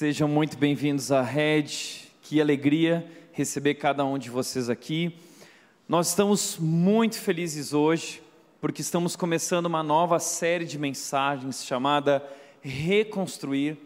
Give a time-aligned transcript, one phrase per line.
[0.00, 1.66] Sejam muito bem-vindos à Red.
[2.22, 5.14] Que alegria receber cada um de vocês aqui.
[5.86, 8.22] Nós estamos muito felizes hoje
[8.62, 12.26] porque estamos começando uma nova série de mensagens chamada
[12.62, 13.76] Reconstruir,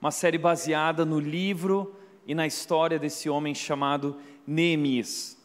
[0.00, 1.94] uma série baseada no livro
[2.26, 5.36] e na história desse homem chamado Neemias.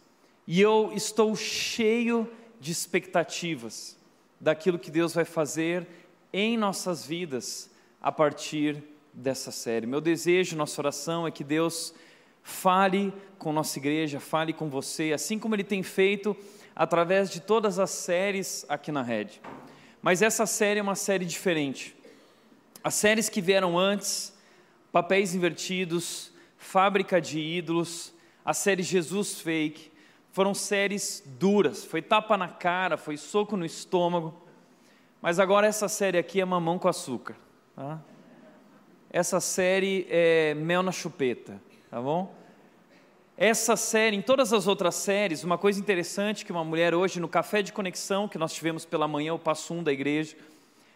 [0.48, 2.26] E eu estou cheio
[2.58, 3.98] de expectativas
[4.40, 5.86] daquilo que Deus vai fazer
[6.32, 7.70] em nossas vidas
[8.02, 9.88] a partir dessa série.
[9.88, 11.94] Meu desejo, nossa oração é que Deus
[12.44, 16.36] fale com nossa igreja, fale com você, assim como Ele tem feito
[16.76, 19.42] através de todas as séries aqui na Rede.
[20.02, 21.96] Mas essa série é uma série diferente.
[22.84, 24.34] As séries que vieram antes,
[24.92, 28.14] Papéis Invertidos, Fábrica de Ídolos,
[28.44, 29.92] a série Jesus Fake,
[30.32, 34.36] foram séries duras, foi tapa na cara, foi soco no estômago.
[35.22, 37.36] Mas agora essa série aqui é mamão com açúcar.
[37.76, 38.00] Tá?
[39.16, 42.36] Essa série é mel na chupeta, tá bom?
[43.38, 47.30] Essa série, em todas as outras séries, uma coisa interessante que uma mulher hoje no
[47.30, 50.36] café de conexão que nós tivemos pela manhã, o passo um da igreja,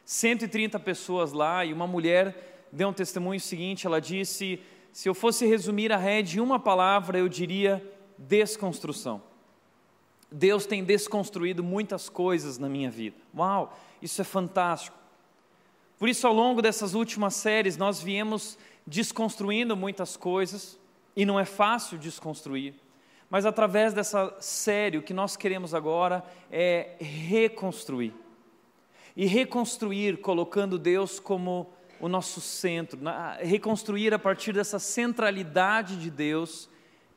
[0.03, 4.59] 130 pessoas lá e uma mulher deu um testemunho seguinte, ela disse:
[4.91, 7.81] "Se eu fosse resumir a rede em uma palavra, eu diria
[8.17, 9.21] desconstrução".
[10.29, 13.15] Deus tem desconstruído muitas coisas na minha vida.
[13.33, 14.98] Uau, isso é fantástico.
[15.99, 20.79] Por isso, ao longo dessas últimas séries, nós viemos desconstruindo muitas coisas,
[21.15, 22.73] e não é fácil desconstruir,
[23.29, 28.13] mas através dessa série, o que nós queremos agora é reconstruir.
[29.15, 32.97] E reconstruir colocando Deus como o nosso centro,
[33.41, 36.69] reconstruir a partir dessa centralidade de Deus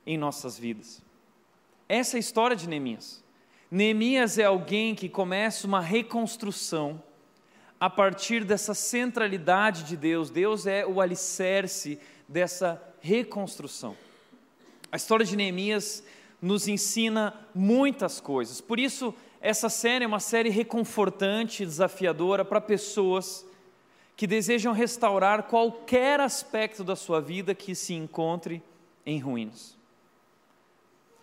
[0.04, 1.00] em nossas vidas.
[1.88, 3.22] Essa é a história de Neemias.
[3.70, 7.00] Neemias é alguém que começa uma reconstrução
[7.82, 10.30] a partir dessa centralidade de Deus.
[10.30, 11.98] Deus é o alicerce
[12.28, 13.96] dessa reconstrução.
[14.92, 16.04] A história de Neemias
[16.40, 18.60] nos ensina muitas coisas.
[18.60, 23.44] Por isso, essa série é uma série reconfortante, desafiadora para pessoas
[24.16, 28.62] que desejam restaurar qualquer aspecto da sua vida que se encontre
[29.04, 29.76] em ruínas.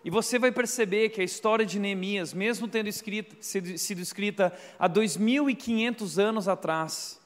[0.02, 4.88] E você vai perceber que a história de Neemias, mesmo tendo escrito, sido escrita há
[4.88, 7.20] 2.500 anos atrás,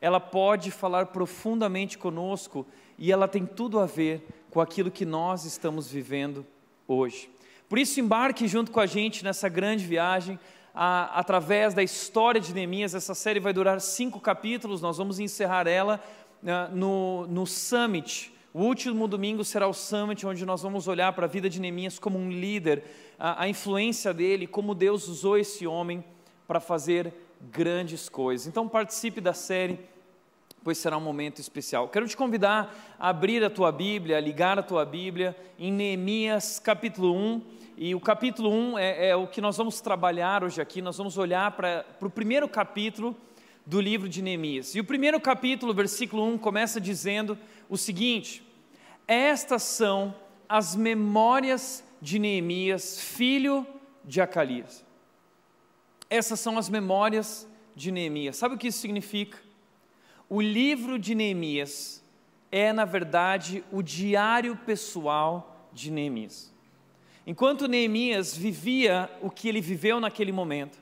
[0.00, 2.66] ela pode falar profundamente conosco
[2.98, 6.46] e ela tem tudo a ver com aquilo que nós estamos vivendo
[6.86, 7.30] hoje.
[7.68, 10.38] Por isso, embarque junto com a gente nessa grande viagem,
[10.74, 12.94] a, através da história de Neemias.
[12.94, 16.02] Essa série vai durar cinco capítulos, nós vamos encerrar ela
[16.42, 21.26] uh, no, no Summit o último domingo será o Summit, onde nós vamos olhar para
[21.26, 22.82] a vida de Neemias como um líder,
[23.16, 26.04] a, a influência dele, como Deus usou esse homem
[26.48, 27.12] para fazer
[27.52, 28.48] grandes coisas.
[28.48, 29.78] Então participe da série,
[30.64, 31.88] pois será um momento especial.
[31.88, 36.58] Quero te convidar a abrir a tua Bíblia, a ligar a tua Bíblia em Neemias
[36.58, 37.42] capítulo 1.
[37.76, 40.82] E o capítulo 1 é, é o que nós vamos trabalhar hoje aqui.
[40.82, 43.16] Nós vamos olhar para, o primeiro capítulo
[43.64, 44.74] do livro de Neemias.
[44.74, 47.38] E o primeiro capítulo, versículo 1, começa dizendo
[47.70, 48.42] o seguinte:
[49.08, 50.14] Estas são
[50.48, 53.66] as memórias de Neemias, filho
[54.04, 54.84] de Acalias.
[56.10, 58.36] Essas são as memórias de Neemias.
[58.36, 59.38] Sabe o que isso significa?
[60.28, 62.02] O livro de Neemias
[62.50, 66.52] é, na verdade, o diário pessoal de Neemias.
[67.24, 70.78] Enquanto Neemias vivia o que ele viveu naquele momento,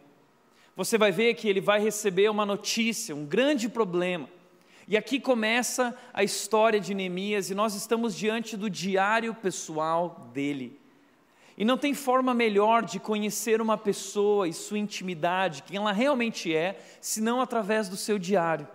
[0.74, 4.28] você vai ver que ele vai receber uma notícia, um grande problema.
[4.90, 10.80] E aqui começa a história de Neemias e nós estamos diante do diário pessoal dele.
[11.58, 16.56] E não tem forma melhor de conhecer uma pessoa e sua intimidade, quem ela realmente
[16.56, 18.66] é, senão através do seu diário.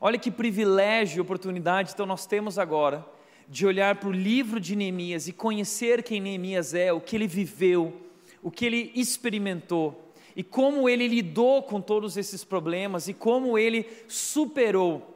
[0.00, 3.06] Olha que privilégio e oportunidade então nós temos agora
[3.46, 7.26] de olhar para o livro de Neemias e conhecer quem Neemias é, o que ele
[7.26, 8.00] viveu,
[8.42, 13.86] o que ele experimentou e como ele lidou com todos esses problemas e como ele
[14.08, 15.13] superou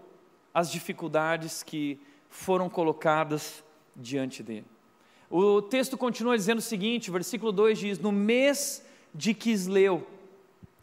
[0.59, 3.63] as dificuldades que foram colocadas
[3.95, 4.67] diante dele.
[5.31, 8.85] O texto continua dizendo o seguinte, versículo 2 diz: No mês
[9.15, 10.05] de Quisleu,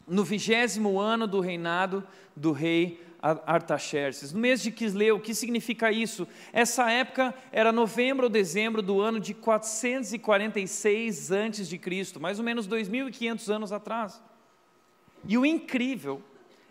[0.07, 4.31] no vigésimo ano do reinado do rei Artaxerxes.
[4.31, 6.25] No mês de Quisleu, o que significa isso?
[6.53, 12.45] Essa época era novembro ou dezembro do ano de 446 antes de Cristo, mais ou
[12.45, 14.23] menos 2500 anos atrás.
[15.27, 16.21] E o incrível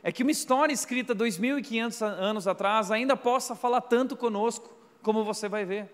[0.06, 4.70] é que uma história escrita 2500 anos atrás ainda possa falar tanto conosco,
[5.02, 5.90] como você vai ver.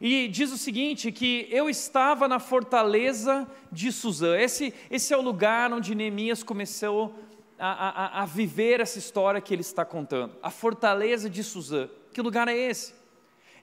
[0.00, 4.38] E diz o seguinte: que eu estava na fortaleza de Suzã.
[4.38, 7.12] Esse, esse é o lugar onde Neemias começou
[7.58, 10.36] a, a, a viver essa história que ele está contando.
[10.40, 11.88] A fortaleza de Suzã.
[12.12, 12.94] Que lugar é esse?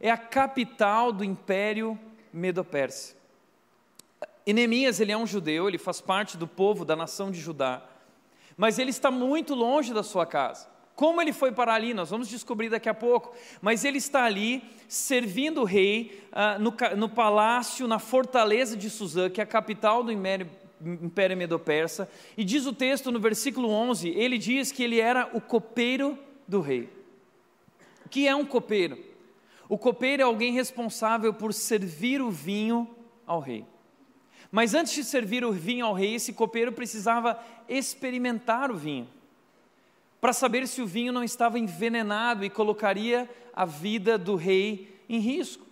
[0.01, 1.97] É a capital do Império
[2.33, 3.15] Medo-Persa.
[4.45, 7.81] Neemias, ele é um judeu, ele faz parte do povo, da nação de Judá,
[8.57, 10.73] mas ele está muito longe da sua casa.
[10.95, 13.33] Como ele foi para ali, nós vamos descobrir daqui a pouco.
[13.61, 19.29] Mas ele está ali servindo o rei uh, no, no, palácio, na fortaleza de Suzã,
[19.29, 20.49] que é a capital do Império,
[20.81, 22.07] Império Medo-Persa.
[22.37, 26.17] E diz o texto no versículo 11: ele diz que ele era o copeiro
[26.47, 26.89] do rei.
[28.05, 28.97] O que é um copeiro?
[29.67, 32.87] O copeiro é alguém responsável por servir o vinho
[33.25, 33.65] ao rei.
[34.55, 39.09] Mas antes de servir o vinho ao rei, esse copeiro precisava experimentar o vinho,
[40.21, 45.17] para saber se o vinho não estava envenenado e colocaria a vida do rei em
[45.17, 45.65] risco.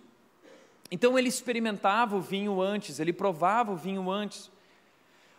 [0.90, 4.50] Então ele experimentava o vinho antes, ele provava o vinho antes.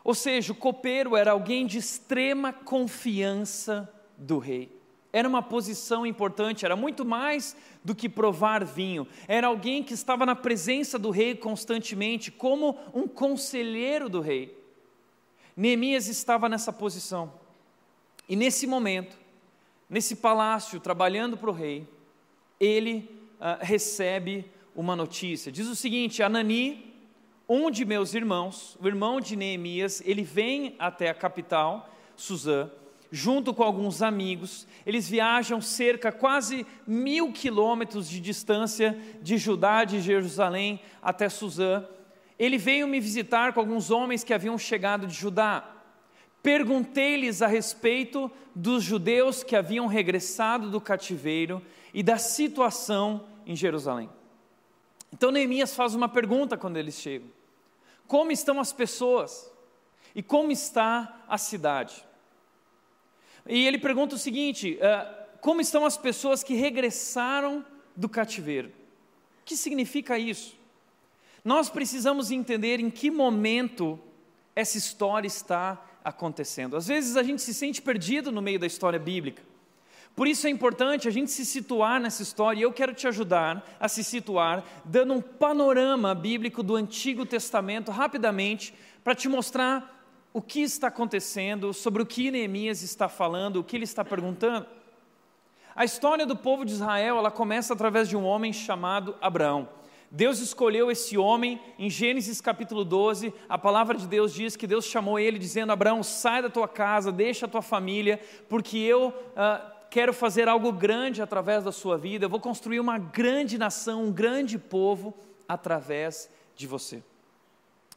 [0.06, 4.74] Ou seja, o copeiro era alguém de extrema confiança do rei.
[5.16, 9.08] Era uma posição importante, era muito mais do que provar vinho.
[9.28, 14.58] Era alguém que estava na presença do rei constantemente, como um conselheiro do rei.
[15.56, 17.32] Neemias estava nessa posição.
[18.28, 19.16] E nesse momento,
[19.88, 21.88] nesse palácio, trabalhando para o rei,
[22.60, 23.08] ele
[23.40, 25.52] uh, recebe uma notícia.
[25.52, 26.92] Diz o seguinte: Anani,
[27.48, 32.72] um de meus irmãos, o irmão de Neemias, ele vem até a capital, Suzã,
[33.16, 34.68] junto com alguns amigos.
[34.88, 41.86] Eles viajam cerca quase mil quilômetros de distância de Judá, de Jerusalém até Suzã.
[42.40, 45.64] Ele veio me visitar com alguns homens que haviam chegado de Judá.
[46.42, 51.62] Perguntei-lhes a respeito dos judeus que haviam regressado do cativeiro
[51.94, 54.10] e da situação em Jerusalém.
[55.14, 57.30] Então Neemias faz uma pergunta quando eles chegam:
[58.08, 59.52] Como estão as pessoas?
[60.16, 62.04] E como está a cidade?
[63.48, 68.70] E ele pergunta o seguinte: uh, como estão as pessoas que regressaram do cativeiro?
[68.70, 70.56] O que significa isso?
[71.44, 74.00] Nós precisamos entender em que momento
[74.56, 76.78] essa história está acontecendo.
[76.78, 79.44] Às vezes a gente se sente perdido no meio da história bíblica.
[80.16, 83.66] Por isso é importante a gente se situar nessa história, e eu quero te ajudar
[83.80, 88.74] a se situar, dando um panorama bíblico do Antigo Testamento rapidamente,
[89.04, 89.93] para te mostrar
[90.34, 94.66] o que está acontecendo, sobre o que Neemias está falando, o que ele está perguntando.
[95.76, 99.70] A história do povo de Israel, ela começa através de um homem chamado Abraão.
[100.10, 103.34] Deus escolheu esse homem em Gênesis capítulo 12.
[103.50, 107.12] A palavra de Deus diz que Deus chamou ele dizendo: Abraão, sai da tua casa,
[107.12, 112.26] deixa a tua família, porque eu uh, quero fazer algo grande através da sua vida.
[112.26, 115.16] Eu vou construir uma grande nação, um grande povo
[115.48, 117.04] através de você.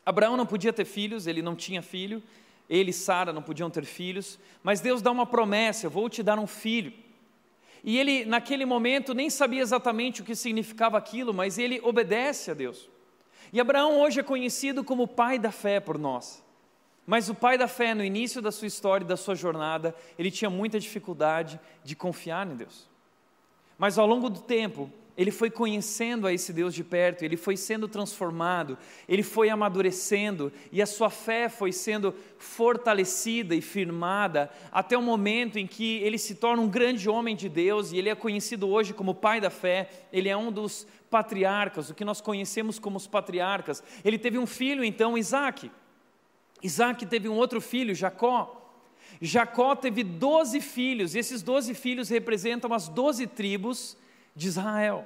[0.06, 2.22] Abraão não podia ter filhos, ele não tinha filho,
[2.70, 6.22] ele e Sara não podiam ter filhos, mas Deus dá uma promessa: eu vou te
[6.22, 6.92] dar um filho.
[7.82, 12.54] E ele, naquele momento, nem sabia exatamente o que significava aquilo, mas ele obedece a
[12.54, 12.88] Deus.
[13.52, 16.44] E Abraão hoje é conhecido como o pai da fé por nós.
[17.06, 20.50] Mas o pai da fé, no início da sua história, da sua jornada, ele tinha
[20.50, 22.88] muita dificuldade de confiar em Deus.
[23.78, 27.56] Mas ao longo do tempo, ele foi conhecendo a esse Deus de perto, ele foi
[27.56, 28.76] sendo transformado,
[29.08, 35.58] ele foi amadurecendo e a sua fé foi sendo fortalecida e firmada até o momento
[35.58, 38.92] em que ele se torna um grande homem de Deus e ele é conhecido hoje
[38.92, 43.06] como pai da fé, ele é um dos patriarcas, o que nós conhecemos como os
[43.06, 43.82] patriarcas.
[44.04, 45.70] Ele teve um filho então, Isaac.
[46.62, 48.62] Isaac teve um outro filho, Jacó.
[49.20, 53.96] Jacó teve doze filhos, e esses doze filhos representam as doze tribos
[54.36, 55.04] de Israel.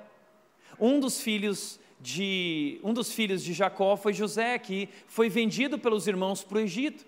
[0.79, 6.07] Um dos filhos de um dos filhos de Jacó foi José, que foi vendido pelos
[6.07, 7.07] irmãos para o Egito.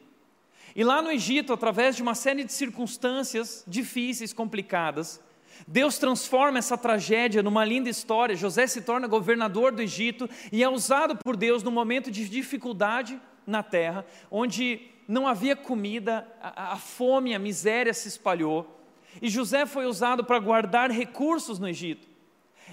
[0.76, 5.20] E lá no Egito, através de uma série de circunstâncias difíceis, complicadas,
[5.66, 8.36] Deus transforma essa tragédia numa linda história.
[8.36, 13.20] José se torna governador do Egito e é usado por Deus no momento de dificuldade
[13.46, 18.78] na terra, onde não havia comida, a, a fome, a miséria se espalhou.
[19.20, 22.11] E José foi usado para guardar recursos no Egito.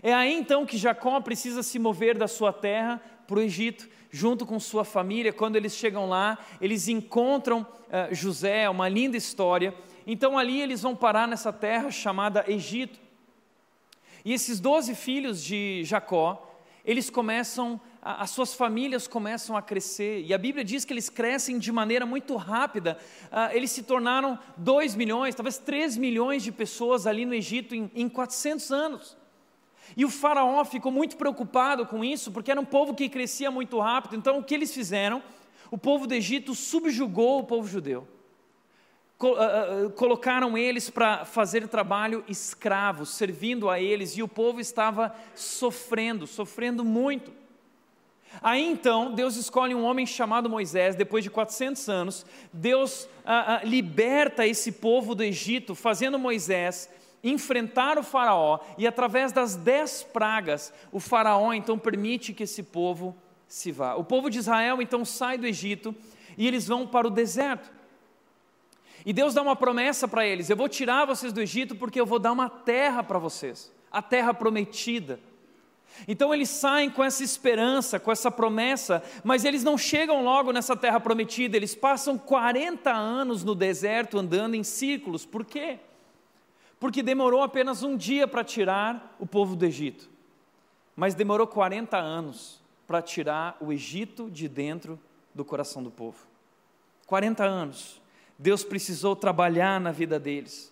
[0.02, 4.46] É aí então que Jacó precisa se mover da sua terra para o Egito, junto
[4.46, 5.34] com sua família.
[5.34, 9.74] Quando eles chegam lá, eles encontram uh, José, uma linda história.
[10.08, 13.00] Então ali eles vão parar nessa terra chamada Egito.
[14.24, 16.50] E esses doze filhos de Jacó,
[16.84, 21.60] eles começam, as suas famílias começam a crescer, e a Bíblia diz que eles crescem
[21.60, 27.06] de maneira muito rápida, uh, eles se tornaram 2 milhões, talvez 3 milhões de pessoas
[27.06, 29.19] ali no Egito em, em 400 anos.
[29.96, 33.80] E o faraó ficou muito preocupado com isso, porque era um povo que crescia muito
[33.80, 34.16] rápido.
[34.16, 35.22] Então, o que eles fizeram?
[35.72, 38.08] O povo do Egito subjugou o povo judeu.
[39.96, 46.86] colocaram eles para fazer trabalho escravo, servindo a eles, e o povo estava sofrendo, sofrendo
[46.86, 47.40] muito.
[48.42, 53.66] Aí então, Deus escolhe um homem chamado Moisés, depois de 400 anos, Deus ah, ah,
[53.66, 56.90] liberta esse povo do Egito, fazendo Moisés
[57.24, 63.16] enfrentar o Faraó, e através das dez pragas, o Faraó então permite que esse povo
[63.48, 63.96] se vá.
[63.96, 65.94] O povo de Israel então sai do Egito
[66.38, 67.70] e eles vão para o deserto.
[69.06, 72.06] E Deus dá uma promessa para eles: eu vou tirar vocês do Egito porque eu
[72.06, 75.20] vou dar uma terra para vocês, a terra prometida.
[76.08, 80.76] Então eles saem com essa esperança, com essa promessa, mas eles não chegam logo nessa
[80.76, 85.26] terra prometida, eles passam 40 anos no deserto andando em círculos.
[85.26, 85.80] Por quê?
[86.80, 90.10] Porque demorou apenas um dia para tirar o povo do Egito,
[90.96, 95.00] mas demorou 40 anos para tirar o Egito de dentro
[95.36, 96.26] do coração do povo.
[97.06, 98.02] 40 anos.
[98.38, 100.72] Deus precisou trabalhar na vida deles,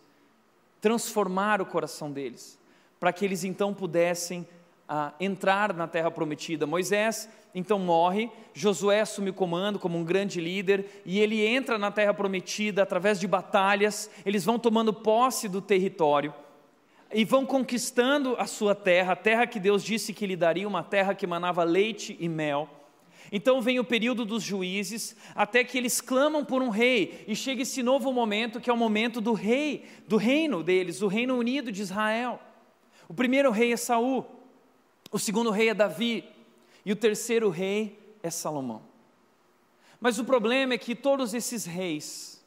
[0.80, 2.58] transformar o coração deles,
[3.00, 4.48] para que eles então pudessem
[4.88, 6.66] ah, entrar na terra prometida.
[6.66, 11.90] Moisés então morre, Josué assume o comando como um grande líder e ele entra na
[11.90, 16.34] terra prometida através de batalhas, eles vão tomando posse do território
[17.12, 20.84] e vão conquistando a sua terra, a terra que Deus disse que lhe daria, uma
[20.84, 22.70] terra que manava leite e mel.
[23.32, 27.62] Então vem o período dos juízes, até que eles clamam por um rei, e chega
[27.62, 31.72] esse novo momento, que é o momento do rei, do reino deles, o reino unido
[31.72, 32.40] de Israel.
[33.08, 34.26] O primeiro rei é Saul,
[35.12, 36.24] o segundo rei é Davi,
[36.86, 38.82] e o terceiro rei é Salomão.
[40.00, 42.46] Mas o problema é que todos esses reis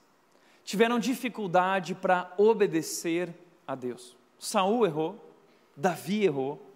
[0.65, 3.35] tiveram dificuldade para obedecer
[3.67, 4.17] a Deus.
[4.39, 5.35] Saul errou,
[5.77, 6.70] Davi errou,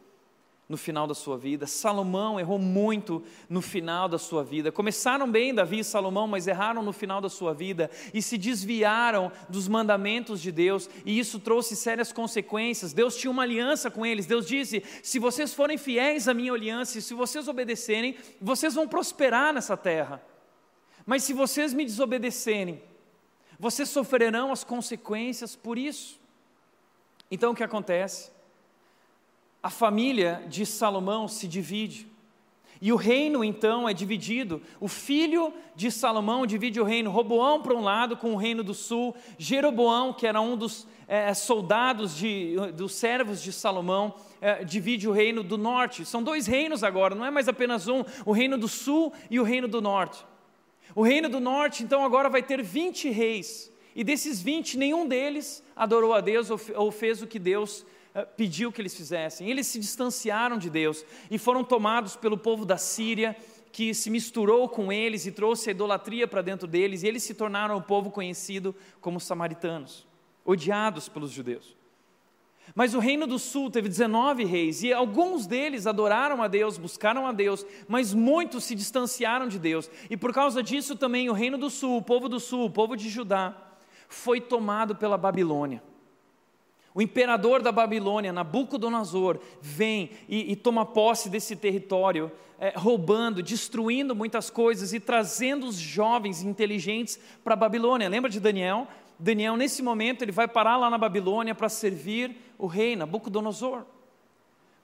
[0.75, 1.69] no final da sua vida.
[1.69, 4.73] Salomão errou muito no final da sua vida.
[4.73, 9.31] Começaram bem Davi e Salomão, mas erraram no final da sua vida e se desviaram
[9.49, 12.93] dos mandamentos de Deus, e isso trouxe sérias consequências.
[12.93, 14.26] Deus tinha uma aliança com eles.
[14.26, 18.88] Deus disse: "Se vocês forem fiéis à minha aliança, e se vocês obedecerem, vocês vão
[18.88, 20.21] prosperar nessa terra.
[21.07, 22.83] Mas se vocês me desobedecerem,
[23.61, 26.19] vocês sofrerão as consequências por isso."
[27.31, 28.33] Então o que acontece?
[29.64, 32.06] A família de Salomão se divide.
[32.83, 34.61] E o reino então é dividido.
[34.78, 37.11] O filho de Salomão divide o reino.
[37.11, 39.16] Roboão para um lado com o reino do sul.
[39.38, 45.12] Jeroboão, que era um dos é, soldados de, dos servos de Salomão, é, divide o
[45.12, 46.04] reino do norte.
[46.04, 49.44] São dois reinos agora, não é mais apenas um: o reino do sul e o
[49.44, 50.26] reino do norte.
[50.94, 53.73] O reino do norte então agora vai ter 20 reis.
[53.97, 57.87] E desses 20, nenhum deles adorou a Deus ou fez o que Deus
[58.37, 59.50] pediu que eles fizessem.
[59.50, 63.37] Eles se distanciaram de Deus e foram tomados pelo povo da Síria,
[63.73, 67.35] que se misturou com eles e trouxe a idolatria para dentro deles, e eles se
[67.35, 70.06] tornaram o povo conhecido como samaritanos,
[70.44, 71.76] odiados pelos judeus.
[72.73, 77.26] Mas o reino do sul teve 19 reis, e alguns deles adoraram a Deus, buscaram
[77.26, 81.59] a Deus, mas muitos se distanciaram de Deus, e por causa disso também o reino
[81.59, 83.56] do sul, o povo do sul, o povo de Judá,
[84.09, 85.83] foi tomado pela Babilônia.
[86.94, 94.14] O imperador da Babilônia, Nabucodonosor, vem e, e toma posse desse território, é, roubando, destruindo
[94.14, 98.08] muitas coisas e trazendo os jovens inteligentes para a Babilônia.
[98.08, 98.86] Lembra de Daniel?
[99.18, 103.82] Daniel, nesse momento, ele vai parar lá na Babilônia para servir o rei Nabucodonosor.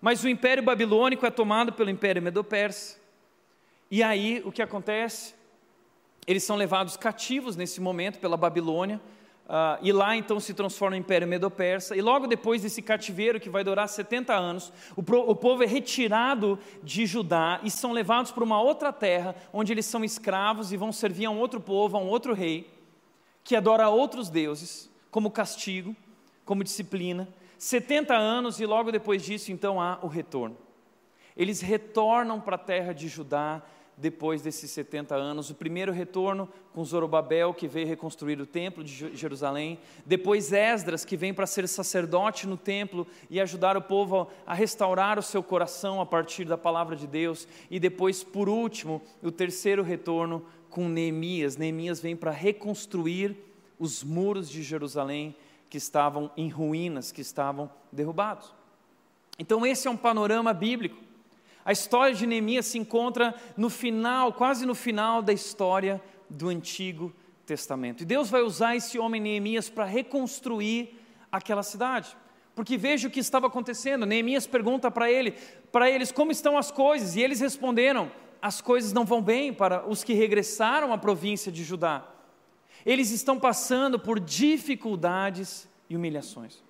[0.01, 2.99] Mas o império babilônico é tomado pelo império medo-persa.
[3.89, 5.35] E aí, o que acontece?
[6.27, 9.01] Eles são levados cativos nesse momento pela Babilônia
[9.51, 13.51] Uh, e lá então se transforma no Império Medo-Persa, e logo depois desse cativeiro que
[13.51, 18.31] vai durar 70 anos, o, pro, o, povo é retirado de Judá e são levados
[18.31, 21.97] para uma outra terra, onde eles são escravos e vão servir a um outro povo,
[21.97, 22.73] a um outro rei,
[23.43, 25.97] que adora outros deuses, como castigo,
[26.45, 27.27] como disciplina.
[27.59, 30.57] 70 anos e logo depois disso então há o retorno.
[31.37, 33.63] Eles retornam para a terra de Judá,
[34.01, 35.51] depois desses 70 anos.
[35.51, 39.79] O primeiro retorno com Zorobabel, que veio reconstruir o templo de Jerusalém.
[40.07, 45.19] Depois Esdras, que vem para ser sacerdote no templo e ajudar o povo a restaurar
[45.19, 47.47] o seu coração a partir da palavra de Deus.
[47.71, 51.57] E depois, por último, o terceiro retorno com Neemias.
[51.57, 53.37] Neemias vem para reconstruir
[53.79, 55.35] os muros de Jerusalém
[55.69, 58.53] que estavam em ruínas, que estavam derrubados.
[59.39, 61.10] Então, esse é um panorama bíblico.
[61.65, 67.13] A história de Neemias se encontra no final, quase no final da história do Antigo
[67.45, 68.03] Testamento.
[68.03, 70.99] E Deus vai usar esse homem Neemias para reconstruir
[71.31, 72.17] aquela cidade.
[72.55, 74.07] Porque veja o que estava acontecendo.
[74.07, 75.33] Neemias pergunta para ele,
[75.73, 79.87] para eles como estão as coisas, e eles responderam: as coisas não vão bem para
[79.89, 82.07] os que regressaram à província de Judá.
[82.85, 86.63] Eles estão passando por dificuldades e humilhações.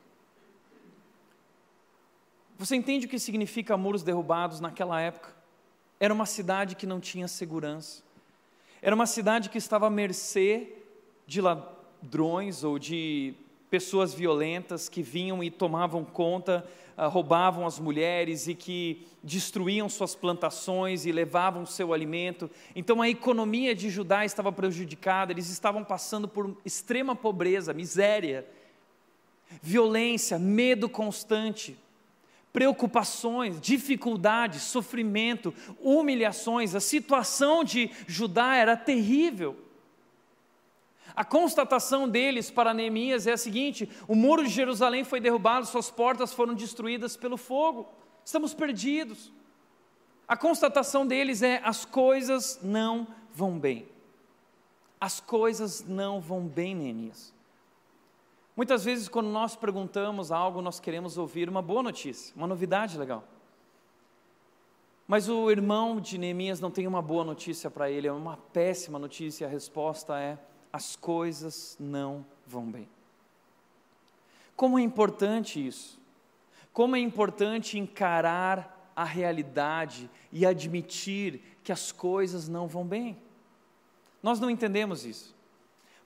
[2.61, 5.35] Você entende o que significa muros derrubados naquela época?
[5.99, 8.03] Era uma cidade que não tinha segurança.
[8.83, 10.69] Era uma cidade que estava à mercê
[11.27, 13.33] de ladrões ou de
[13.71, 20.15] pessoas violentas que vinham e tomavam conta, uh, roubavam as mulheres e que destruíam suas
[20.15, 22.51] plantações e levavam seu alimento.
[22.77, 28.47] Então a economia de Judá estava prejudicada, eles estavam passando por extrema pobreza, miséria,
[29.63, 31.75] violência, medo constante,
[32.53, 36.75] preocupações, dificuldades, sofrimento, humilhações.
[36.75, 39.57] A situação de Judá era terrível.
[41.15, 45.91] A constatação deles para Neemias é a seguinte: o muro de Jerusalém foi derrubado, suas
[45.91, 47.89] portas foram destruídas pelo fogo,
[48.25, 49.33] estamos perdidos.
[50.27, 53.89] A constatação deles é: as coisas não vão bem.
[55.01, 57.33] As coisas não vão bem, Neemias.
[58.61, 63.25] Muitas vezes, quando nós perguntamos algo, nós queremos ouvir uma boa notícia, uma novidade legal.
[65.09, 68.99] Mas o irmão de Neemias não tem uma boa notícia para ele, é uma péssima
[68.99, 69.47] notícia.
[69.47, 70.39] A resposta é:
[70.71, 72.87] as coisas não vão bem.
[74.55, 75.99] Como é importante isso?
[76.71, 83.17] Como é importante encarar a realidade e admitir que as coisas não vão bem.
[84.23, 85.35] Nós não entendemos isso,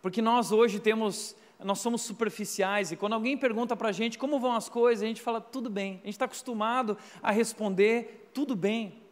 [0.01, 4.39] porque nós hoje temos, nós somos superficiais e quando alguém pergunta para a gente como
[4.39, 5.95] vão as coisas, a gente fala tudo bem.
[6.03, 9.03] A gente está acostumado a responder tudo bem.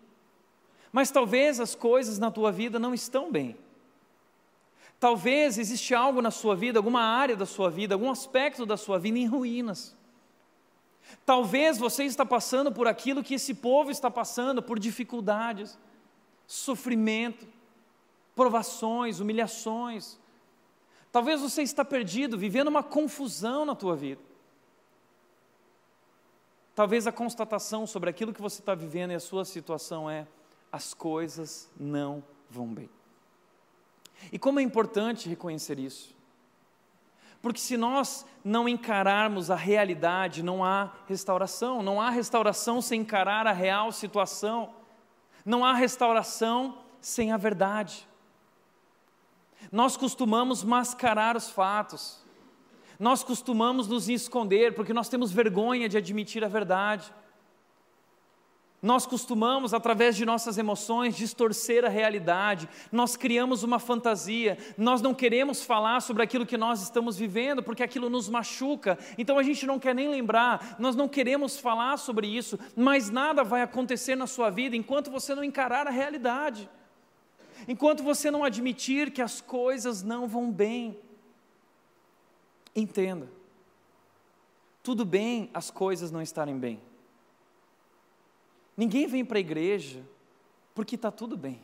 [0.92, 3.56] Mas talvez as coisas na tua vida não estão bem.
[5.00, 8.98] Talvez existe algo na sua vida, alguma área da sua vida, algum aspecto da sua
[8.98, 9.96] vida em ruínas.
[11.24, 15.78] Talvez você está passando por aquilo que esse povo está passando, por dificuldades,
[16.46, 17.48] sofrimento,
[18.36, 20.20] provações, humilhações.
[21.12, 24.22] Talvez você está perdido, vivendo uma confusão na tua vida.
[26.74, 30.26] Talvez a constatação sobre aquilo que você está vivendo e a sua situação é:
[30.72, 32.88] as coisas não vão bem.
[34.32, 36.16] E como é importante reconhecer isso.
[37.42, 43.46] Porque se nós não encararmos a realidade, não há restauração, não há restauração sem encarar
[43.48, 44.72] a real situação,
[45.44, 48.08] não há restauração sem a verdade.
[49.70, 52.22] Nós costumamos mascarar os fatos,
[52.98, 57.12] nós costumamos nos esconder porque nós temos vergonha de admitir a verdade.
[58.82, 65.14] Nós costumamos, através de nossas emoções, distorcer a realidade, nós criamos uma fantasia, nós não
[65.14, 69.66] queremos falar sobre aquilo que nós estamos vivendo, porque aquilo nos machuca, então a gente
[69.66, 74.26] não quer nem lembrar, nós não queremos falar sobre isso, mas nada vai acontecer na
[74.26, 76.68] sua vida enquanto você não encarar a realidade,
[77.68, 80.98] enquanto você não admitir que as coisas não vão bem.
[82.74, 83.28] Entenda,
[84.82, 86.80] tudo bem as coisas não estarem bem.
[88.76, 90.02] Ninguém vem para a igreja
[90.74, 91.60] porque está tudo bem.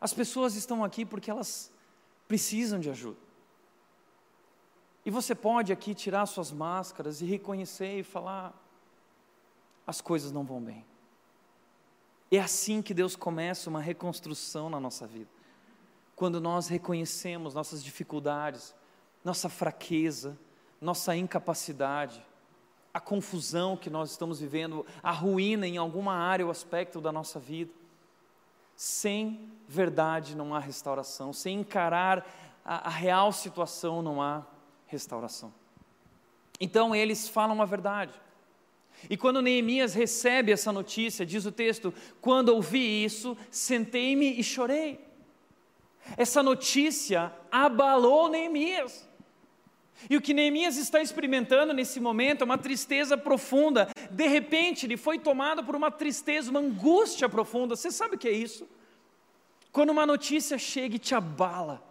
[0.00, 1.72] As pessoas estão aqui porque elas
[2.26, 3.18] precisam de ajuda.
[5.04, 8.54] E você pode aqui tirar suas máscaras e reconhecer e falar:
[9.86, 10.84] as coisas não vão bem.
[12.30, 15.30] É assim que Deus começa uma reconstrução na nossa vida.
[16.14, 18.74] Quando nós reconhecemos nossas dificuldades,
[19.24, 20.38] nossa fraqueza,
[20.80, 22.22] nossa incapacidade,
[22.92, 27.38] a confusão que nós estamos vivendo, a ruína em alguma área ou aspecto da nossa
[27.38, 27.72] vida.
[28.76, 32.26] Sem verdade não há restauração, sem encarar
[32.64, 34.44] a, a real situação não há
[34.86, 35.52] restauração.
[36.60, 38.12] Então eles falam a verdade.
[39.08, 45.00] E quando Neemias recebe essa notícia, diz o texto: quando ouvi isso, sentei-me e chorei.
[46.16, 49.06] Essa notícia abalou Neemias.
[50.08, 53.88] E o que Neemias está experimentando nesse momento é uma tristeza profunda.
[54.10, 57.74] De repente, ele foi tomado por uma tristeza, uma angústia profunda.
[57.74, 58.68] Você sabe o que é isso?
[59.72, 61.82] Quando uma notícia chega e te abala,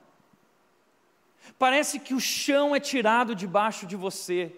[1.59, 4.55] parece que o chão é tirado debaixo de você.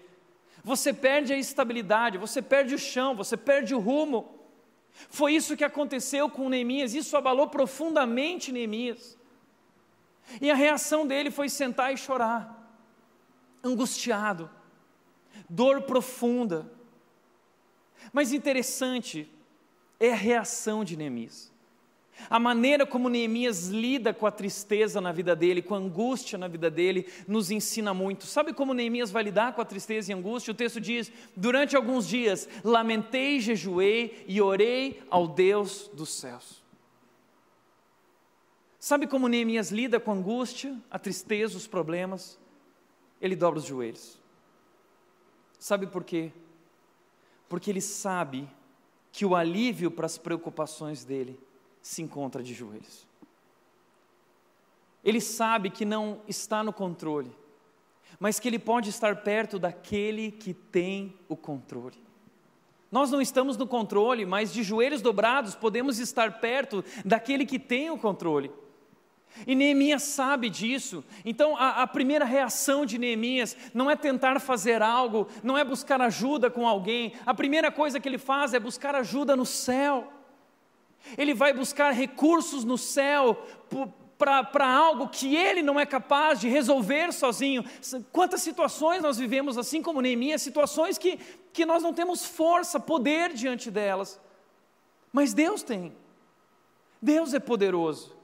[0.64, 4.40] Você perde a estabilidade, você perde o chão, você perde o rumo.
[5.10, 9.18] Foi isso que aconteceu com Neemias, isso abalou profundamente Neemias.
[10.42, 12.60] E a reação dele foi sentar e chorar
[13.64, 14.50] angustiado,
[15.50, 16.72] dor profunda.
[18.12, 19.32] Mas interessante
[20.00, 21.52] é a reação de Neemias.
[22.28, 26.48] A maneira como Neemias lida com a tristeza na vida dele, com a angústia na
[26.48, 28.26] vida dele, nos ensina muito.
[28.26, 30.52] Sabe como Neemias vai lidar com a tristeza e a angústia?
[30.52, 36.64] O texto diz: Durante alguns dias lamentei, jejuei e orei ao Deus dos céus.
[38.80, 42.40] Sabe como Neemias lida com a angústia, a tristeza, os problemas?
[43.22, 44.18] Ele dobra os joelhos.
[45.60, 46.32] Sabe por quê?
[47.50, 48.50] Porque ele sabe
[49.12, 51.38] que o alívio para as preocupações dele
[51.82, 53.08] se encontra de joelhos.
[55.04, 57.32] Ele sabe que não está no controle,
[58.20, 61.98] mas que ele pode estar perto daquele que tem o controle.
[62.92, 67.90] Nós não estamos no controle, mas de joelhos dobrados podemos estar perto daquele que tem
[67.90, 68.52] o controle.
[69.46, 71.04] E Neemias sabe disso.
[71.24, 76.02] Então, a, a, primeira reação de Neemias não é tentar fazer algo, não é buscar
[76.02, 77.14] ajuda com alguém.
[77.26, 80.12] A primeira coisa que ele faz é buscar ajuda no céu.
[81.18, 83.46] Ele vai buscar recursos no céu
[84.18, 87.64] para algo que ele não é capaz de resolver sozinho.
[88.12, 91.18] Quantas situações nós vivemos assim como Neemias, situações que,
[91.54, 94.20] que nós não temos força, poder diante delas.
[95.12, 95.94] Mas Deus tem.
[97.02, 98.20] Deus é poderoso.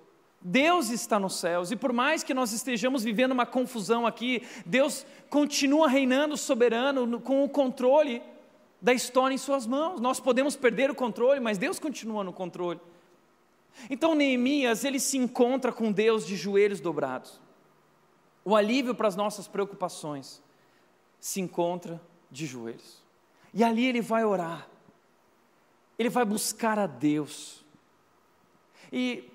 [0.47, 5.03] Deus está nos céus, e por mais que nós estejamos vivendo uma confusão aqui, Deus
[5.27, 8.21] continua reinando soberano, com o controle
[8.85, 9.99] da história em Suas mãos.
[9.99, 12.79] Nós podemos perder o controle, mas Deus continua no controle.
[13.89, 17.41] Então Neemias, ele se encontra com Deus de joelhos dobrados.
[18.43, 20.39] O alívio para as nossas preocupações
[21.19, 23.03] se encontra de joelhos.
[23.51, 24.69] E ali ele vai orar.
[25.97, 27.65] Ele vai buscar a Deus.
[28.93, 29.31] E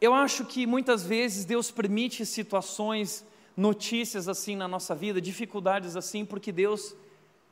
[0.00, 3.24] eu acho que muitas vezes Deus permite situações,
[3.56, 6.96] notícias assim na nossa vida, dificuldades assim, porque Deus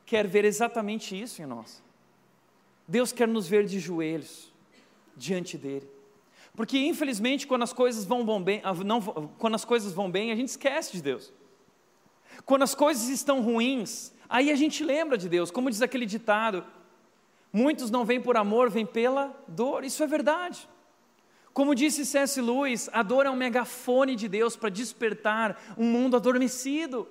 [0.09, 1.83] quer ver exatamente isso em nós.
[2.87, 4.51] Deus quer nos ver de joelhos
[5.15, 5.87] diante dele.
[6.55, 8.99] Porque infelizmente quando as coisas vão, bem, ah, não,
[9.37, 11.31] quando as coisas vão bem, a gente esquece de Deus.
[12.43, 16.65] Quando as coisas estão ruins, aí a gente lembra de Deus, como diz aquele ditado:
[17.53, 19.83] muitos não vêm por amor, vêm pela dor.
[19.83, 20.67] Isso é verdade.
[21.53, 22.41] Como disse C.S.
[22.41, 27.07] Lewis, a dor é um megafone de Deus para despertar um mundo adormecido.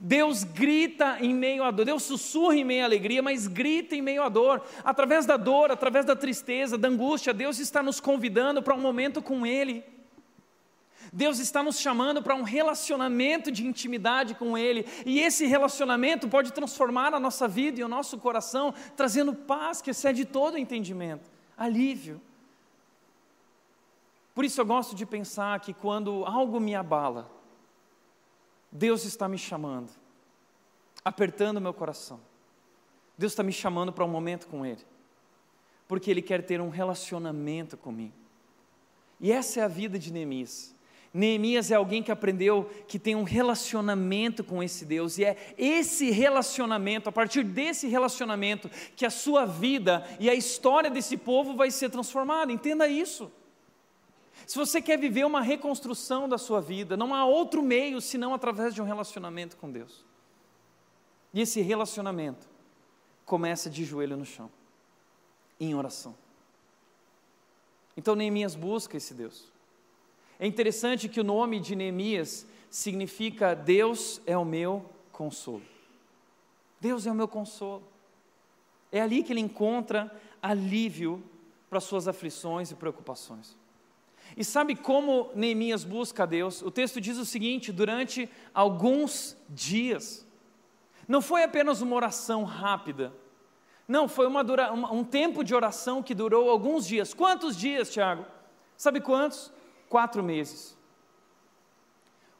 [0.00, 4.02] Deus grita em meio à dor, Deus sussurra em meio à alegria, mas grita em
[4.02, 4.62] meio à dor.
[4.82, 9.22] Através da dor, através da tristeza, da angústia, Deus está nos convidando para um momento
[9.22, 9.84] com Ele.
[11.12, 16.52] Deus está nos chamando para um relacionamento de intimidade com Ele, e esse relacionamento pode
[16.52, 22.20] transformar a nossa vida e o nosso coração, trazendo paz que excede todo entendimento, alívio.
[24.34, 27.30] Por isso eu gosto de pensar que quando algo me abala,
[28.76, 29.88] Deus está me chamando,
[31.04, 32.20] apertando meu coração.
[33.16, 34.84] Deus está me chamando para um momento com Ele,
[35.86, 38.12] porque Ele quer ter um relacionamento comigo.
[39.20, 40.74] E essa é a vida de Neemias.
[41.12, 46.10] Neemias é alguém que aprendeu que tem um relacionamento com esse Deus, e é esse
[46.10, 51.70] relacionamento, a partir desse relacionamento, que a sua vida e a história desse povo vai
[51.70, 52.50] ser transformada.
[52.50, 53.30] Entenda isso.
[54.46, 58.74] Se você quer viver uma reconstrução da sua vida, não há outro meio senão através
[58.74, 60.04] de um relacionamento com Deus.
[61.32, 62.46] E esse relacionamento
[63.24, 64.50] começa de joelho no chão,
[65.58, 66.14] em oração.
[67.96, 69.52] Então Neemias busca esse Deus.
[70.38, 75.62] É interessante que o nome de Neemias significa Deus é o meu consolo.
[76.80, 77.82] Deus é o meu consolo.
[78.90, 81.22] É ali que ele encontra alívio
[81.70, 83.56] para suas aflições e preocupações.
[84.36, 86.62] E sabe como Neemias busca a Deus?
[86.62, 90.26] O texto diz o seguinte: durante alguns dias.
[91.06, 93.12] Não foi apenas uma oração rápida.
[93.86, 97.12] Não, foi uma dura, um tempo de oração que durou alguns dias.
[97.12, 98.24] Quantos dias, Tiago?
[98.76, 99.52] Sabe quantos?
[99.88, 100.76] Quatro meses.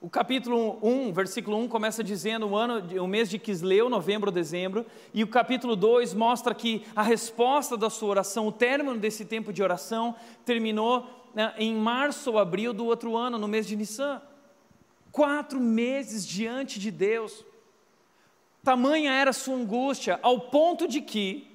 [0.05, 4.85] O capítulo 1, versículo 1 começa dizendo o, ano, o mês de Quisleu, novembro, dezembro,
[5.15, 9.51] e o capítulo 2 mostra que a resposta da sua oração, o término desse tempo
[9.51, 14.23] de oração, terminou né, em março ou abril do outro ano, no mês de Nissan.
[15.11, 17.45] Quatro meses diante de Deus.
[18.63, 21.51] Tamanha era sua angústia, ao ponto de que,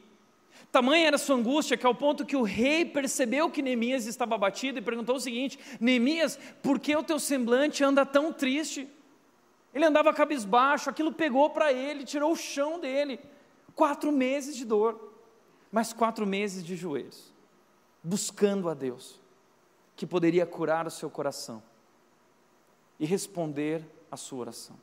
[0.71, 4.77] tamanha era sua angústia, que ao ponto que o rei percebeu que Neemias estava abatido
[4.77, 8.87] e perguntou o seguinte: Neemias, por que o teu semblante anda tão triste?
[9.73, 13.19] Ele andava cabisbaixo, aquilo pegou para ele, tirou o chão dele.
[13.73, 15.13] Quatro meses de dor,
[15.71, 17.33] mas quatro meses de joelhos,
[18.03, 19.19] buscando a Deus
[19.99, 21.61] que poderia curar o seu coração
[22.97, 24.77] e responder à sua oração.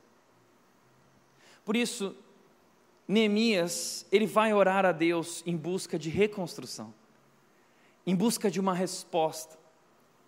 [1.64, 2.14] Por isso,
[3.09, 6.92] Neemias, ele vai orar a Deus em busca de reconstrução,
[8.07, 9.59] em busca de uma resposta,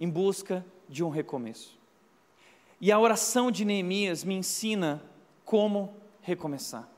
[0.00, 1.78] em busca de um recomeço.
[2.80, 5.02] E a oração de Neemias me ensina
[5.44, 6.88] como recomeçar.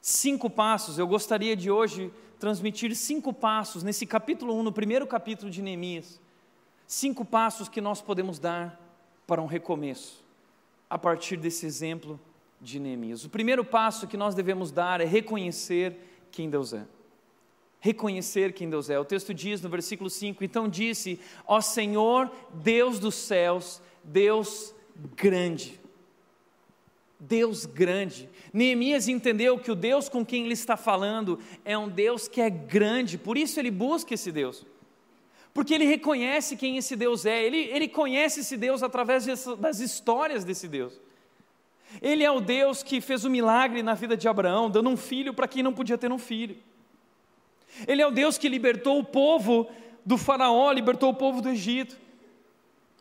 [0.00, 5.50] Cinco passos, eu gostaria de hoje transmitir cinco passos nesse capítulo 1, no primeiro capítulo
[5.50, 6.22] de Neemias,
[6.86, 8.80] Cinco passos que nós podemos dar
[9.26, 10.22] para um recomeço,
[10.88, 12.20] a partir desse exemplo
[12.60, 13.24] de Neemias.
[13.24, 15.96] O primeiro passo que nós devemos dar é reconhecer
[16.30, 16.84] quem Deus é.
[17.80, 18.98] Reconhecer quem Deus é.
[18.98, 24.74] O texto diz no versículo 5: Então disse: Ó Senhor, Deus dos céus, Deus
[25.16, 25.80] grande.
[27.18, 28.28] Deus grande.
[28.52, 32.50] Neemias entendeu que o Deus com quem ele está falando é um Deus que é
[32.50, 34.64] grande, por isso ele busca esse Deus.
[35.54, 40.44] Porque ele reconhece quem esse Deus é, ele, ele conhece esse Deus através das histórias
[40.44, 41.00] desse Deus.
[42.02, 44.96] Ele é o Deus que fez o um milagre na vida de Abraão, dando um
[44.96, 46.56] filho para quem não podia ter um filho.
[47.86, 49.70] Ele é o Deus que libertou o povo
[50.04, 51.96] do Faraó, libertou o povo do Egito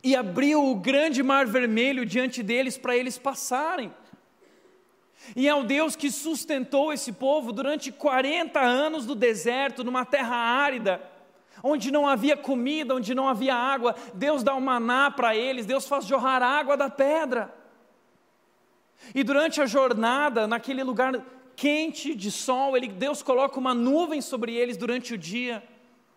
[0.03, 3.91] e abriu o grande mar vermelho diante deles para eles passarem.
[5.35, 10.35] E é o Deus que sustentou esse povo durante 40 anos no deserto, numa terra
[10.35, 11.01] árida,
[11.61, 13.95] onde não havia comida, onde não havia água.
[14.13, 17.53] Deus dá um maná para eles, Deus faz jorrar água da pedra.
[19.13, 21.21] E durante a jornada, naquele lugar
[21.55, 25.63] quente de sol, ele, Deus coloca uma nuvem sobre eles durante o dia,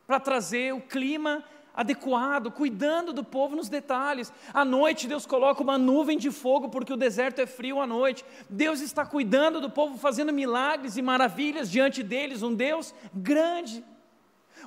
[0.07, 1.45] para trazer o clima
[1.75, 4.33] adequado, cuidando do povo nos detalhes.
[4.55, 8.25] À noite, Deus coloca uma nuvem de fogo, porque o deserto é frio à noite.
[8.49, 12.43] Deus está cuidando do povo, fazendo milagres e maravilhas diante deles.
[12.43, 13.85] Um Deus grande,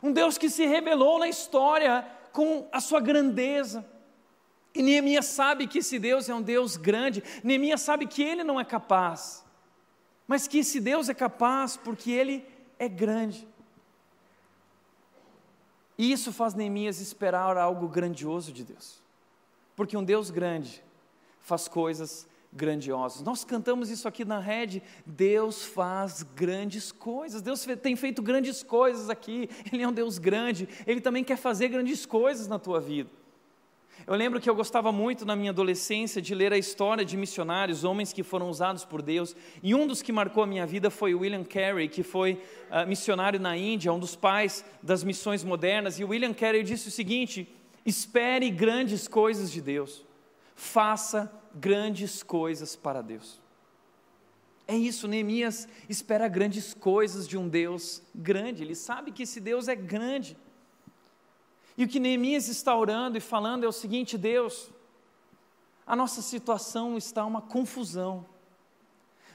[0.02, 3.86] um Deus que se revelou na história com a sua grandeza.
[4.74, 8.60] E Neemias sabe que esse Deus é um Deus grande, Neemias sabe que ele não
[8.60, 9.44] é capaz,
[10.28, 12.46] mas que esse Deus é capaz porque ele
[12.78, 13.48] é grande.
[15.98, 19.02] E isso faz Neemias esperar algo grandioso de Deus.
[19.76, 20.82] Porque um Deus grande
[21.42, 23.22] faz coisas grandiosas.
[23.22, 24.82] Nós cantamos isso aqui na rede.
[25.06, 27.42] Deus faz grandes coisas.
[27.42, 29.50] Deus tem feito grandes coisas aqui.
[29.72, 30.68] Ele é um Deus grande.
[30.86, 33.10] Ele também quer fazer grandes coisas na tua vida.
[34.08, 37.84] Eu lembro que eu gostava muito na minha adolescência de ler a história de missionários,
[37.84, 41.14] homens que foram usados por Deus, e um dos que marcou a minha vida foi
[41.14, 46.00] William Carey, que foi uh, missionário na Índia, um dos pais das missões modernas.
[46.00, 47.48] E William Carey disse o seguinte:
[47.86, 50.06] espere grandes coisas de Deus,
[50.60, 53.42] faça grandes coisas para Deus.
[54.68, 59.70] É isso, Neemias espera grandes coisas de um Deus grande, ele sabe que esse Deus
[59.70, 60.38] é grande.
[61.78, 64.70] E o que Neemias está orando e falando é o seguinte: Deus,
[65.88, 68.26] a nossa situação está uma confusão,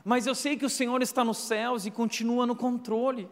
[0.04, 3.30] mas eu sei que o Senhor está nos céus e continua no controle.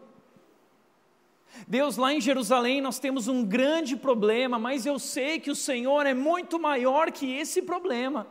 [1.67, 6.05] Deus, lá em Jerusalém nós temos um grande problema, mas eu sei que o Senhor
[6.05, 8.27] é muito maior que esse problema.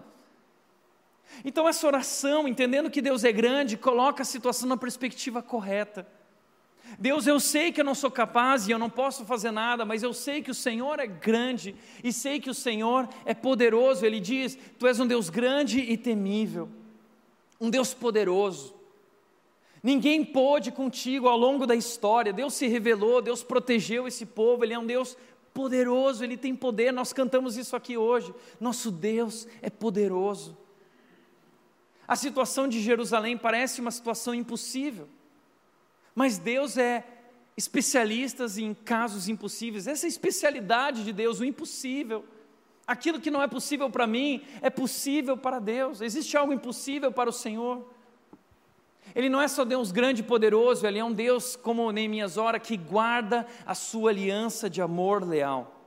[1.45, 6.07] Então, essa oração, entendendo que Deus é grande, coloca a situação na perspectiva correta.
[6.99, 10.03] Deus, eu sei que eu não sou capaz e eu não posso fazer nada, mas
[10.03, 14.05] eu sei que o Senhor é grande e sei que o Senhor é poderoso.
[14.05, 16.69] Ele diz: Tu és um Deus grande e temível,
[17.61, 18.75] um Deus poderoso.
[19.83, 22.33] Ninguém pôde contigo ao longo da história.
[22.33, 24.65] Deus se revelou, Deus protegeu esse povo.
[24.65, 25.17] Ele é um Deus
[25.53, 26.93] poderoso, ele tem poder.
[26.93, 28.33] Nós cantamos isso aqui hoje.
[28.61, 30.57] Nosso Deus é poderoso.
[32.07, 35.09] A situação de Jerusalém parece uma situação impossível.
[36.15, 37.05] Mas Deus é
[37.57, 39.87] especialista em casos impossíveis.
[39.87, 42.25] Essa é a especialidade de Deus, o impossível.
[42.87, 46.01] Aquilo que não é possível para mim é possível para Deus.
[46.01, 47.85] Existe algo impossível para o Senhor.
[49.15, 52.59] Ele não é só Deus grande e poderoso, ele é um Deus, como Neemias ora,
[52.59, 55.81] que guarda a sua aliança de amor leal.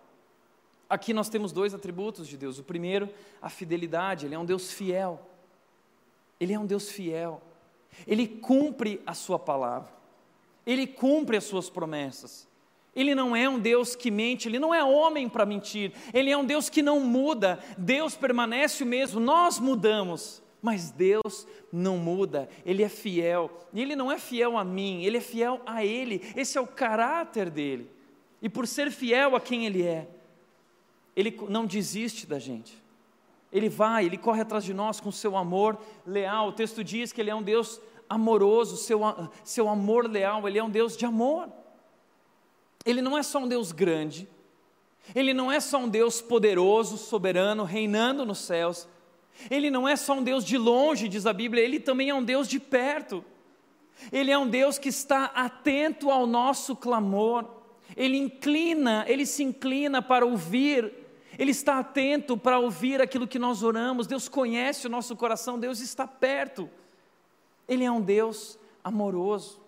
[0.89, 2.59] Aqui nós temos dois atributos de Deus.
[2.59, 3.09] O primeiro,
[3.41, 5.19] a fidelidade, ele é um Deus fiel.
[6.39, 7.41] Ele é um Deus fiel.
[8.05, 9.89] Ele cumpre a sua palavra.
[10.65, 12.47] Ele cumpre as suas promessas.
[12.95, 16.37] Ele não é um Deus que mente, ele não é homem para mentir, ele é
[16.37, 22.49] um Deus que não muda, Deus permanece o mesmo, nós mudamos, mas Deus não muda,
[22.65, 26.21] ele é fiel, e ele não é fiel a mim, ele é fiel a ele,
[26.35, 27.89] esse é o caráter dele,
[28.41, 30.07] e por ser fiel a quem ele é,
[31.15, 32.83] ele não desiste da gente,
[33.51, 37.21] ele vai, ele corre atrás de nós com seu amor leal, o texto diz que
[37.21, 39.01] ele é um Deus amoroso, seu,
[39.43, 41.49] seu amor leal, Ele é um Deus de amor.
[42.85, 44.27] Ele não é só um Deus grande,
[45.13, 48.87] Ele não é só um Deus poderoso, soberano, reinando nos céus,
[49.49, 52.23] Ele não é só um Deus de longe, diz a Bíblia, Ele também é um
[52.23, 53.23] Deus de perto.
[54.11, 57.45] Ele é um Deus que está atento ao nosso clamor,
[57.95, 60.91] Ele inclina, Ele se inclina para ouvir,
[61.37, 65.79] Ele está atento para ouvir aquilo que nós oramos, Deus conhece o nosso coração, Deus
[65.79, 66.69] está perto.
[67.67, 69.59] Ele é um Deus amoroso.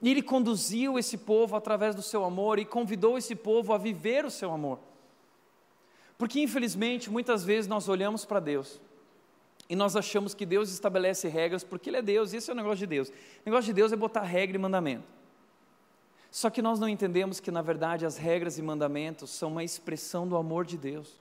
[0.00, 4.24] E ele conduziu esse povo através do seu amor e convidou esse povo a viver
[4.24, 4.80] o seu amor.
[6.22, 8.80] Porque infelizmente muitas vezes nós olhamos para Deus
[9.68, 12.56] e nós achamos que Deus estabelece regras porque Ele é Deus, e esse é o
[12.56, 13.08] negócio de Deus.
[13.08, 13.12] O
[13.44, 15.02] negócio de Deus é botar regra e mandamento.
[16.30, 20.28] Só que nós não entendemos que, na verdade, as regras e mandamentos são uma expressão
[20.28, 21.20] do amor de Deus.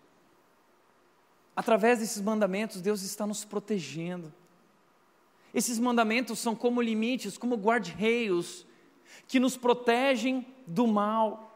[1.55, 4.31] Através desses mandamentos, Deus está nos protegendo.
[5.51, 8.67] Esses mandamentos são como limites, como guarda-reios,
[9.27, 11.50] que nos protegem do mal,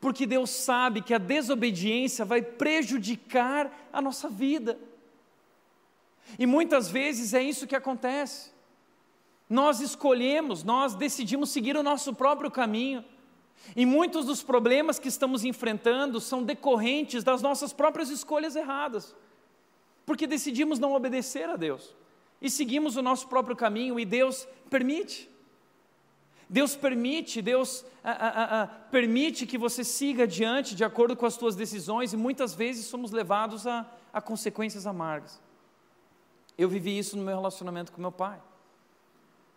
[0.00, 4.78] porque Deus sabe que a desobediência vai prejudicar a nossa vida.
[6.38, 8.52] E muitas vezes é isso que acontece.
[9.48, 13.04] Nós escolhemos, nós decidimos seguir o nosso próprio caminho.
[13.74, 19.16] E muitos dos problemas que estamos enfrentando são decorrentes das nossas próprias escolhas erradas,
[20.06, 21.94] porque decidimos não obedecer a Deus
[22.40, 25.28] e seguimos o nosso próprio caminho e Deus permite.
[26.48, 31.34] Deus permite, Deus a, a, a, permite que você siga adiante de acordo com as
[31.34, 35.40] suas decisões e muitas vezes somos levados a, a consequências amargas.
[36.56, 38.40] Eu vivi isso no meu relacionamento com meu pai.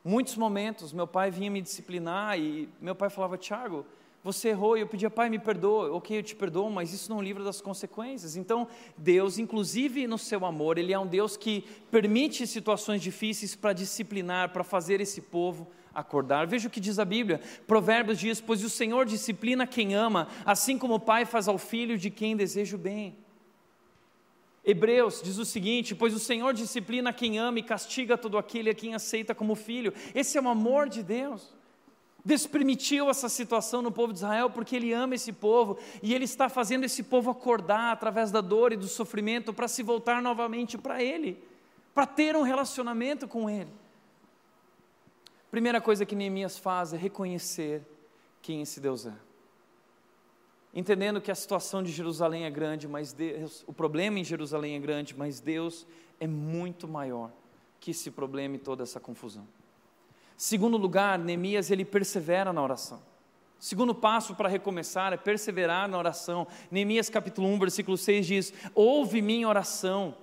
[0.04, 3.86] Muitos momentos, meu pai vinha me disciplinar e meu pai falava: Tiago,
[4.24, 4.78] você errou.
[4.78, 5.96] E eu pedia, pai, me perdoa.
[5.96, 8.36] Ok, eu te perdoo, mas isso não livra das consequências.
[8.36, 13.74] Então, Deus, inclusive no seu amor, Ele é um Deus que permite situações difíceis para
[13.74, 16.48] disciplinar, para fazer esse povo acordar.
[16.48, 17.42] Veja o que diz a Bíblia.
[17.68, 21.98] Provérbios diz: Pois o Senhor disciplina quem ama, assim como o pai faz ao filho
[21.98, 23.16] de quem deseja o bem.
[24.64, 28.76] Hebreus diz o seguinte: Pois o Senhor disciplina quem ama e castiga todo aquele a
[28.76, 29.94] quem aceita como filho.
[30.14, 31.54] Esse é o amor de Deus.
[32.24, 36.26] Deus permitiu essa situação no povo de Israel porque Ele ama esse povo e Ele
[36.26, 40.78] está fazendo esse povo acordar através da dor e do sofrimento para se voltar novamente
[40.78, 41.44] para Ele,
[41.96, 43.81] para ter um relacionamento com Ele.
[45.52, 47.86] Primeira coisa que Neemias faz é reconhecer
[48.42, 49.14] quem esse Deus é
[50.74, 54.80] entendendo que a situação de Jerusalém é grande, mas Deus, o problema em Jerusalém é
[54.80, 55.86] grande, mas Deus
[56.20, 57.32] é muito maior
[57.80, 59.48] que esse problema e toda essa confusão.
[60.38, 63.02] Segundo lugar, Neemias ele persevera na oração.
[63.60, 66.48] Segundo passo para recomeçar é perseverar na oração.
[66.72, 70.16] Neemias capítulo 1, versículo 6 diz: Ouve minha oração,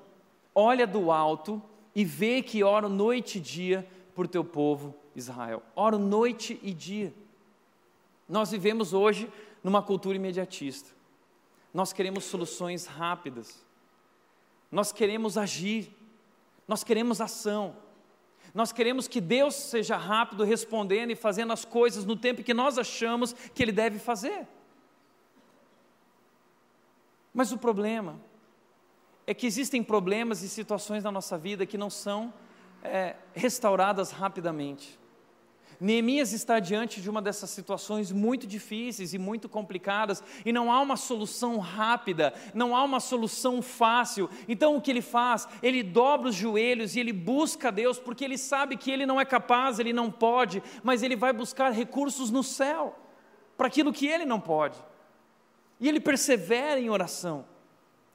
[0.53, 1.63] olha do alto
[1.95, 5.63] e vê que oro noite e dia por teu povo Israel.
[5.75, 7.13] Oro noite e dia.
[8.29, 9.31] Nós vivemos hoje
[9.63, 10.91] numa cultura imediatista.
[11.73, 13.65] Nós queremos soluções rápidas.
[14.71, 15.91] Nós queremos agir.
[16.67, 17.77] Nós queremos ação.
[18.55, 22.79] Nós queremos que Deus seja rápido respondendo e fazendo as coisas no tempo que nós
[22.79, 24.47] achamos que Ele deve fazer.
[27.33, 28.19] Mas o problema
[29.27, 32.33] é que existem problemas e situações na nossa vida que não são
[32.83, 34.99] é, restauradas rapidamente.
[35.81, 40.81] Neemias está diante de uma dessas situações muito difíceis e muito complicadas, e não há
[40.81, 44.29] uma solução rápida, não há uma solução fácil.
[44.49, 45.47] Então o que ele faz?
[45.63, 49.25] Ele dobra os joelhos e ele busca Deus, porque ele sabe que ele não é
[49.25, 52.99] capaz, ele não pode, mas ele vai buscar recursos no céu,
[53.57, 54.79] para aquilo que ele não pode.
[55.79, 57.45] E ele persevera em oração,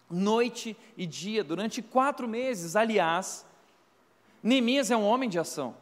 [0.10, 2.76] noite e dia, durante quatro meses.
[2.76, 3.46] Aliás,
[4.44, 5.76] Neemias é um homem de ação.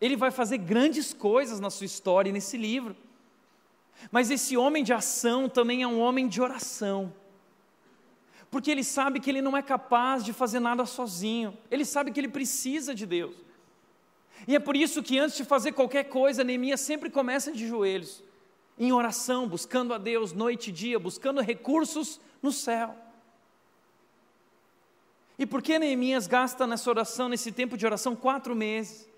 [0.00, 2.94] Ele vai fazer grandes coisas na sua história nesse livro.
[4.12, 7.12] Mas esse homem de ação também é um homem de oração.
[8.50, 11.56] Porque ele sabe que ele não é capaz de fazer nada sozinho.
[11.70, 13.34] Ele sabe que ele precisa de Deus.
[14.46, 18.22] E é por isso que antes de fazer qualquer coisa, Neemias sempre começa de joelhos,
[18.78, 22.96] em oração, buscando a Deus noite e dia, buscando recursos no céu.
[25.40, 29.10] E por que Neemias gasta nessa oração, nesse tempo de oração, quatro meses?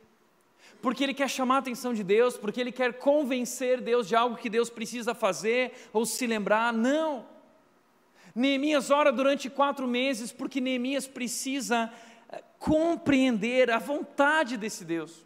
[0.83, 4.37] porque ele quer chamar a atenção de Deus, porque ele quer convencer Deus de algo
[4.37, 6.73] que Deus precisa fazer ou se lembrar.
[6.73, 7.25] Não.
[8.35, 11.89] Neemias ora durante quatro meses porque Neemias precisa
[12.29, 15.25] eh, compreender a vontade desse Deus.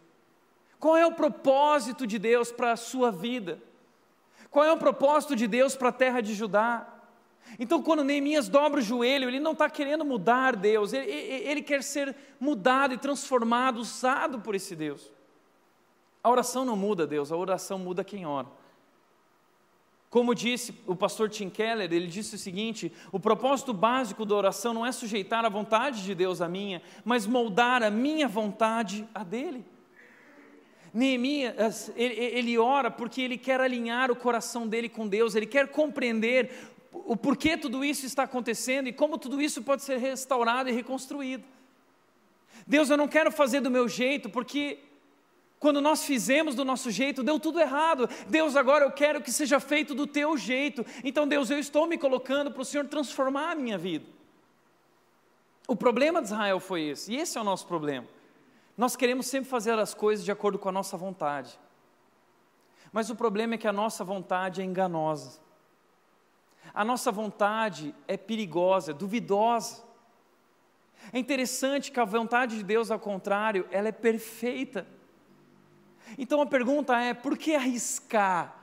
[0.79, 3.59] Qual é o propósito de Deus para a sua vida?
[4.51, 6.96] Qual é o propósito de Deus para a terra de Judá?
[7.59, 11.81] Então, quando Neemias dobra o joelho, ele não está querendo mudar Deus, ele, ele, quer
[11.81, 15.11] ser mudado e transformado, usado por esse Deus.
[16.23, 18.47] A oração não muda Deus, a oração muda quem ora.
[20.09, 24.73] Como disse o pastor Tim Keller, ele disse o seguinte: o propósito básico da oração
[24.73, 29.23] não é sujeitar a vontade de Deus à minha, mas moldar a minha vontade à
[29.23, 29.65] dele.
[30.93, 35.67] Neemias, ele, ele ora porque ele quer alinhar o coração dele com Deus, ele quer
[35.67, 36.51] compreender
[36.91, 41.43] o porquê tudo isso está acontecendo e como tudo isso pode ser restaurado e reconstruído.
[42.65, 44.79] Deus, eu não quero fazer do meu jeito, porque
[45.59, 48.07] Quando nós fizemos do nosso jeito, deu tudo errado.
[48.27, 50.85] Deus, agora eu quero que seja feito do teu jeito.
[51.03, 54.05] Então, Deus, eu estou me colocando para o Senhor transformar a minha vida.
[55.67, 58.07] O problema de Israel foi esse, e esse é o nosso problema.
[58.77, 61.59] Nós queremos sempre fazer as coisas de acordo com a nossa vontade.
[62.91, 65.39] Mas o problema é que a nossa vontade é enganosa.
[66.77, 69.83] A nossa vontade é perigosa, é duvidosa.
[71.11, 74.85] É interessante que a vontade de Deus, ao contrário, ela é perfeita.
[76.19, 78.55] Então a pergunta é: por que arriscar?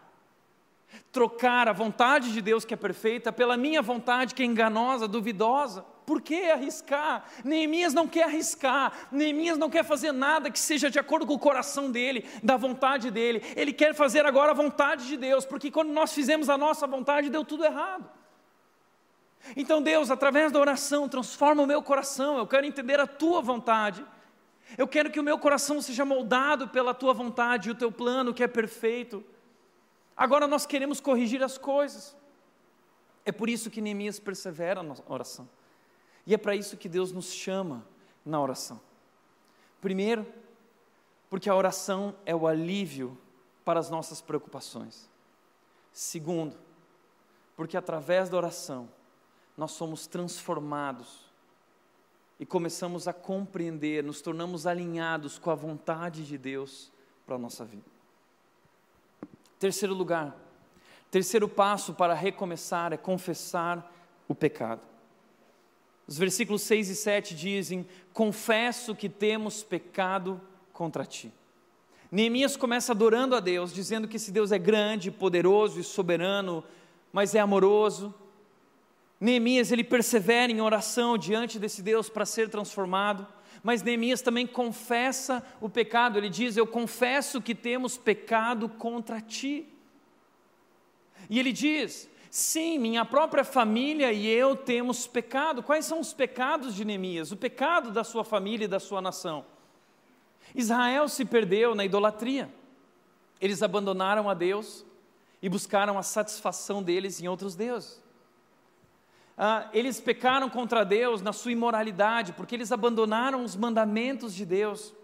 [1.11, 5.85] Trocar a vontade de Deus, que é perfeita, pela minha vontade, que é enganosa, duvidosa?
[6.07, 7.25] Por que arriscar?
[7.45, 11.39] Neemias não quer arriscar, Neemias não quer fazer nada que seja de acordo com o
[11.39, 13.43] coração dele, da vontade dele.
[13.57, 17.31] Ele quer fazer agora a vontade de Deus, porque quando nós fizemos a nossa vontade,
[17.31, 18.09] deu tudo errado.
[19.57, 22.39] Então, Deus, através da oração, transforma o meu coração.
[22.39, 24.05] Eu quero entender a tua vontade.
[24.77, 28.33] Eu quero que o meu coração seja moldado pela tua vontade e o teu plano
[28.33, 29.23] que é perfeito.
[30.17, 32.17] Agora nós queremos corrigir as coisas.
[33.25, 35.49] É por isso que Neemias persevera na oração.
[36.27, 37.87] E é para isso que Deus nos chama
[38.25, 38.81] na oração.
[39.81, 40.27] Primeiro,
[41.29, 43.19] porque a oração é o alívio
[43.65, 45.11] para as nossas preocupações.
[45.93, 46.57] Segundo,
[47.57, 48.89] porque através da oração
[49.57, 51.25] nós somos transformados
[52.39, 56.91] e começamos a compreender, nos tornamos alinhados com a vontade de Deus
[57.25, 57.85] para a nossa vida.
[59.59, 60.37] Terceiro lugar,
[61.11, 63.93] terceiro passo para recomeçar é confessar
[64.27, 64.94] o pecado.
[66.07, 70.41] Os versículos 6 e 7 dizem: Confesso que temos pecado
[70.73, 71.33] contra ti.
[72.11, 76.63] Neemias começa adorando a Deus, dizendo que esse Deus é grande, poderoso e soberano,
[77.13, 78.15] mas é amoroso,
[79.25, 83.27] Neemias ele persevera em oração diante desse Deus para ser transformado,
[83.63, 89.67] mas Neemias também confessa o pecado, ele diz: Eu confesso que temos pecado contra ti.
[91.31, 95.63] E ele diz: Sim, minha própria família e eu temos pecado.
[95.63, 97.31] Quais são os pecados de Neemias?
[97.31, 99.45] O pecado da sua família e da sua nação.
[100.55, 102.53] Israel se perdeu na idolatria,
[103.41, 104.85] eles abandonaram a Deus
[105.41, 108.03] e buscaram a satisfação deles em outros deuses
[109.37, 114.95] ah, eles pecaram contra Deus na sua imoralidade, porque eles abandonaram os mandamentos de Deus.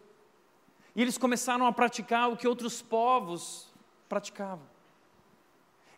[0.95, 3.69] E eles começaram a praticar o que outros povos
[4.09, 4.70] praticavam.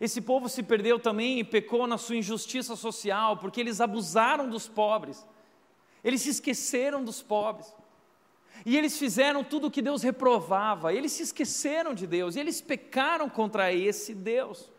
[0.02, 4.68] Esse povo se perdeu também e pecou na sua injustiça social, porque eles abusaram dos
[4.68, 5.24] pobres,
[6.02, 7.72] eles se esqueceram dos pobres,
[8.66, 12.60] e eles fizeram tudo o que Deus reprovava, eles se esqueceram de Deus, e eles
[12.60, 14.70] pecaram contra esse Deus.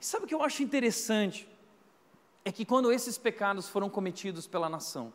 [0.00, 1.48] E sabe o que eu acho interessante?
[2.44, 5.12] é que quando esses pecados foram cometidos pela nação,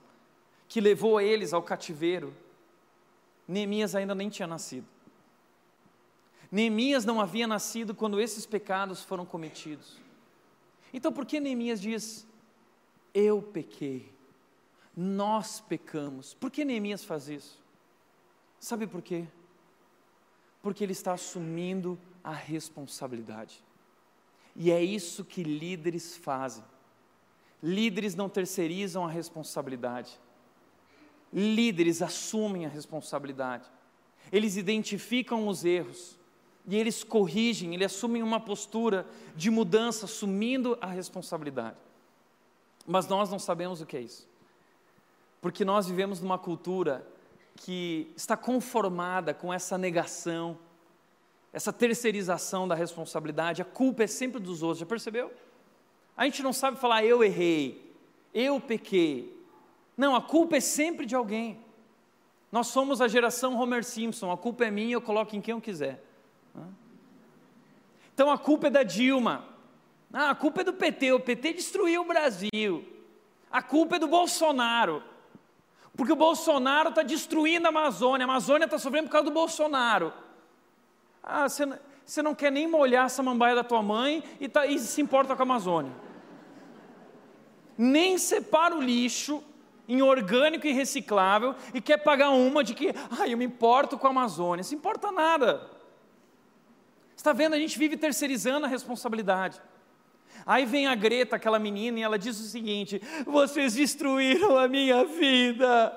[0.68, 2.36] que levou eles ao cativeiro,
[3.48, 4.88] Neemias ainda nem tinha nascido.
[6.52, 9.98] Neemias não havia nascido quando esses pecados foram cometidos.
[10.94, 12.28] Então por que Neemias diz:
[13.14, 14.12] Eu pequei,
[14.96, 16.34] nós pecamos?
[16.34, 17.62] Por que Neemias faz isso?
[18.60, 19.26] Sabe por quê?
[20.62, 23.64] Porque ele está assumindo a responsabilidade.
[24.56, 26.64] E é isso que líderes fazem.
[27.62, 30.20] Líderes não terceirizam a responsabilidade.
[31.32, 33.70] Líderes assumem a responsabilidade.
[34.32, 36.19] Eles identificam os erros
[36.70, 39.04] e eles corrigem, eles assumem uma postura
[39.36, 41.78] de mudança, assumindo a responsabilidade.
[42.86, 44.30] Mas nós não sabemos o que é isso.
[45.42, 47.04] Porque nós vivemos numa cultura
[47.56, 50.60] que está conformada com essa negação,
[51.52, 55.34] essa terceirização da responsabilidade, a culpa é sempre dos outros, já percebeu?
[56.16, 57.96] A gente não sabe falar eu errei,
[58.32, 59.36] eu pequei.
[59.98, 61.60] Não, a culpa é sempre de alguém.
[62.52, 65.62] Nós somos a geração Homer Simpson, a culpa é minha, eu coloco em quem eu
[65.62, 66.04] quiser.
[68.14, 69.46] Então a culpa é da Dilma.
[70.12, 72.86] Ah, a culpa é do PT, o PT destruiu o Brasil.
[73.52, 75.04] A culpa é do Bolsonaro.
[75.96, 80.14] Porque o Bolsonaro está destruindo a Amazônia, a Amazônia está sofrendo por causa do Bolsonaro.
[81.24, 85.02] Ah, você, não quer nem molhar a samambaia da tua mãe e, tá, e se
[85.02, 86.10] importa com a Amazônia
[87.80, 89.42] nem separa o lixo
[89.88, 94.06] em orgânico e reciclável e quer pagar uma de que, ah, eu me importo com
[94.06, 94.66] a Amazônia.
[94.66, 95.66] Se importa nada.
[97.20, 97.54] Está vendo?
[97.54, 99.62] A gente vive terceirizando a responsabilidade.
[100.46, 105.04] Aí vem a Greta, aquela menina, e ela diz o seguinte: vocês destruíram a minha
[105.04, 105.94] vida.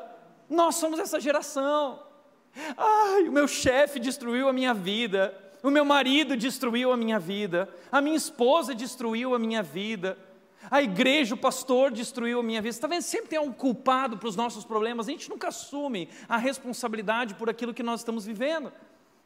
[0.50, 2.02] Nós somos essa geração.
[2.76, 5.32] Ai, o meu chefe destruiu a minha vida.
[5.62, 7.72] O meu marido destruiu a minha vida.
[7.92, 10.18] A minha esposa destruiu a minha vida.
[10.68, 12.70] A igreja, o pastor destruiu a minha vida.
[12.70, 13.02] Está vendo?
[13.02, 15.06] Sempre tem um culpado para os nossos problemas.
[15.06, 18.72] A gente nunca assume a responsabilidade por aquilo que nós estamos vivendo.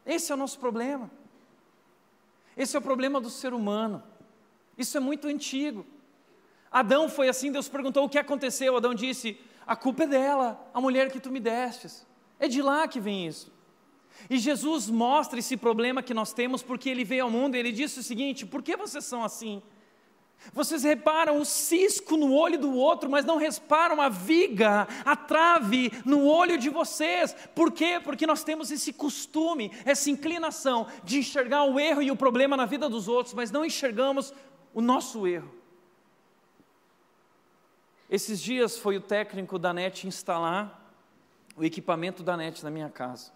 [0.05, 1.11] Esse é o nosso problema.
[2.57, 4.03] Esse é o problema do ser humano.
[4.79, 5.87] Isso é muito antigo.
[6.71, 8.77] Adão foi assim, Deus perguntou o que aconteceu.
[8.77, 12.07] Adão disse: A culpa é dela, a mulher que tu me destes.
[12.39, 13.53] É de lá que vem isso.
[14.31, 17.73] E Jesus mostra esse problema que nós temos porque ele veio ao mundo e ele
[17.73, 19.63] disse o seguinte: Por que vocês são assim?
[20.53, 25.93] Vocês reparam o cisco no olho do outro, mas não reparam a viga, a trave
[26.05, 27.35] no olho de vocês.
[27.55, 28.01] Por quê?
[28.03, 32.65] Porque nós temos esse costume, essa inclinação de enxergar o erro e o problema na
[32.65, 34.33] vida dos outros, mas não enxergamos
[34.73, 35.53] o nosso erro.
[38.09, 40.85] Esses dias foi o técnico da NET instalar
[41.57, 43.33] o equipamento da NET na minha casa.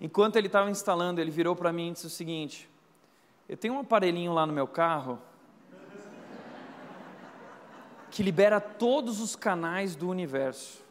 [0.00, 2.68] Enquanto ele estava instalando, ele virou para mim e disse o seguinte:
[3.48, 5.18] Eu tenho um aparelhinho lá no meu carro
[8.20, 10.84] que libera todos os canais do universo.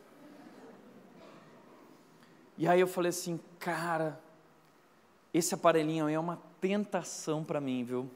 [2.58, 4.20] E aí eu falei assim, cara,
[5.32, 8.10] esse aparelhinho é uma tentação para mim, viu?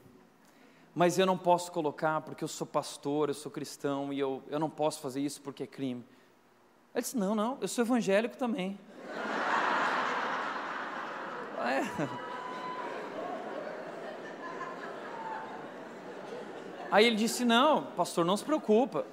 [0.95, 4.57] Mas eu não posso colocar porque eu sou pastor, eu sou cristão e eu, eu
[4.57, 6.03] não posso fazer isso porque é crime.
[6.95, 8.79] Ele disse: Não, não, eu sou evangélico também.
[11.61, 12.22] é.
[16.93, 19.03] Aí ele disse: Não, pastor, não se preocupa.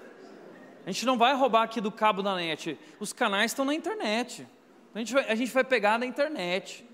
[0.84, 2.78] A gente não vai roubar aqui do cabo da net.
[3.00, 4.46] Os canais estão na internet.
[4.94, 6.86] A gente vai, a gente vai pegar na internet.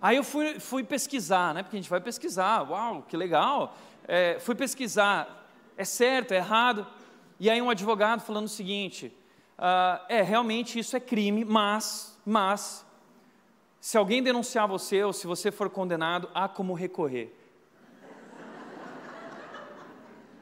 [0.00, 1.62] Aí eu fui, fui, pesquisar, né?
[1.62, 2.62] Porque a gente vai pesquisar.
[2.70, 3.76] Uau, que legal.
[4.06, 5.46] É, fui pesquisar.
[5.76, 6.86] É certo, é errado.
[7.38, 9.12] E aí um advogado falando o seguinte:
[9.58, 12.82] uh, é realmente isso é crime, mas, mas
[13.78, 17.37] se alguém denunciar você ou se você for condenado, há como recorrer.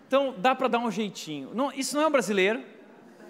[0.07, 1.51] Então dá para dar um jeitinho.
[1.55, 2.63] Não, isso não é o brasileiro.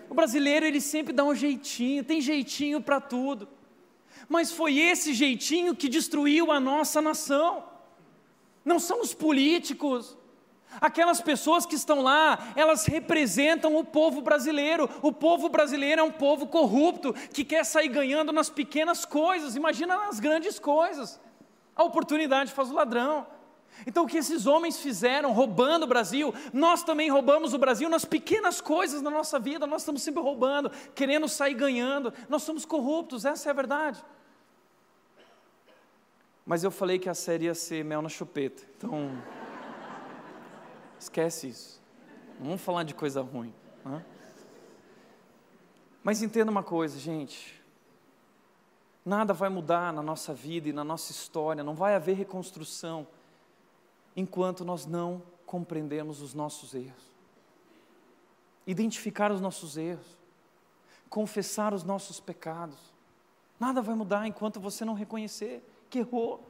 [0.09, 3.49] O brasileiro ele sempre dá um jeitinho, tem jeitinho para tudo.
[4.29, 7.65] Mas foi esse jeitinho que destruiu a nossa nação.
[8.65, 10.17] Não são os políticos.
[10.81, 14.91] Aquelas pessoas que estão lá, elas representam o povo brasileiro.
[15.01, 19.57] O povo brasileiro é um povo corrupto que quer sair ganhando nas pequenas coisas.
[19.57, 21.21] Imagina nas grandes coisas.
[21.75, 23.27] A oportunidade faz o ladrão.
[23.85, 28.05] Então, o que esses homens fizeram roubando o Brasil, nós também roubamos o Brasil nas
[28.05, 33.25] pequenas coisas da nossa vida, nós estamos sempre roubando, querendo sair ganhando, nós somos corruptos,
[33.25, 34.03] essa é a verdade.
[36.45, 39.11] Mas eu falei que a série ia ser mel na chupeta, então,
[40.99, 41.83] esquece isso,
[42.39, 43.53] não vamos falar de coisa ruim.
[43.85, 44.05] Né?
[46.03, 47.61] Mas entenda uma coisa, gente,
[49.05, 53.07] nada vai mudar na nossa vida e na nossa história, não vai haver reconstrução
[54.17, 57.05] enquanto nós não compreendemos os nossos erros.
[58.67, 60.07] Identificar os nossos erros,
[61.09, 62.79] confessar os nossos pecados.
[63.61, 66.45] Nada vai mudar enquanto você não reconhecer que errou.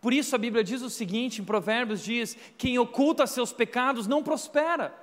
[0.00, 4.22] Por isso a Bíblia diz o seguinte, em Provérbios diz: quem oculta seus pecados não
[4.22, 4.94] prospera.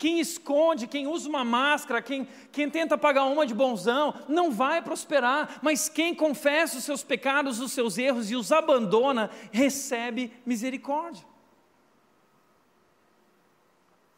[0.00, 4.80] Quem esconde, quem usa uma máscara, quem, quem tenta pagar uma de bonzão, não vai
[4.80, 5.60] prosperar.
[5.60, 11.22] Mas quem confessa os seus pecados, os seus erros e os abandona, recebe misericórdia.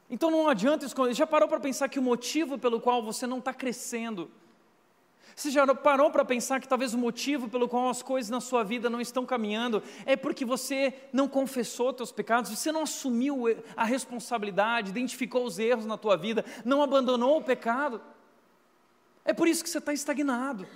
[0.08, 1.14] Então não adianta esconder.
[1.14, 4.30] Já parou para pensar que o motivo pelo qual você não está crescendo
[5.34, 8.62] você já parou para pensar que talvez o motivo pelo qual as coisas na sua
[8.62, 13.44] vida não estão caminhando é porque você não confessou seus pecados, você não assumiu
[13.76, 18.00] a responsabilidade, identificou os erros na tua vida, não abandonou o pecado.
[19.24, 20.66] É por isso que você está estagnado.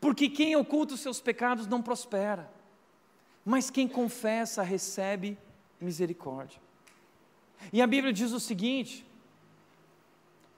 [0.00, 2.50] Porque quem oculta os seus pecados não prospera,
[3.44, 5.38] mas quem confessa recebe
[5.80, 6.60] misericórdia.
[7.72, 9.06] E a Bíblia diz o seguinte,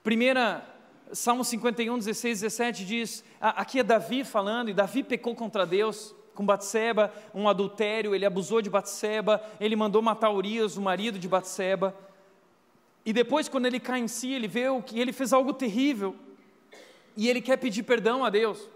[0.03, 0.74] primeira
[1.13, 6.45] Salmo 51, 16, 17 diz: aqui é Davi falando, e Davi pecou contra Deus com
[6.45, 11.95] Batseba, um adultério, ele abusou de Batseba, ele mandou matar Urias, o marido de Batseba.
[13.07, 16.17] E depois, quando ele cai em si, ele vê que ele fez algo terrível,
[17.17, 18.69] e ele quer pedir perdão a Deus.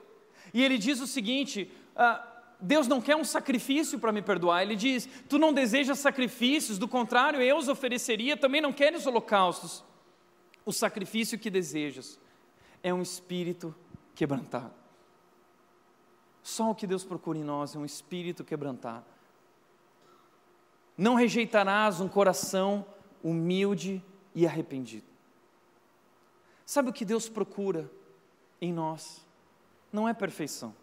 [0.55, 2.25] E ele diz o seguinte: ah,
[2.61, 4.63] Deus não quer um sacrifício para me perdoar.
[4.63, 9.88] Ele diz: Tu não desejas sacrifícios, do contrário, eu os ofereceria, também não queres holocaustos
[10.69, 12.21] o sacrifício que desejas
[12.83, 13.75] é um espírito
[14.15, 14.75] quebrantado.
[16.43, 19.07] Só o que Deus procura em nós é um espírito quebrantado.
[20.95, 22.85] Não rejeitarás um coração
[23.23, 24.05] humilde
[24.35, 25.07] e arrependido.
[26.67, 27.91] Sabe o que Deus procura
[28.61, 29.25] em nós?
[29.91, 30.77] Não é perfeição.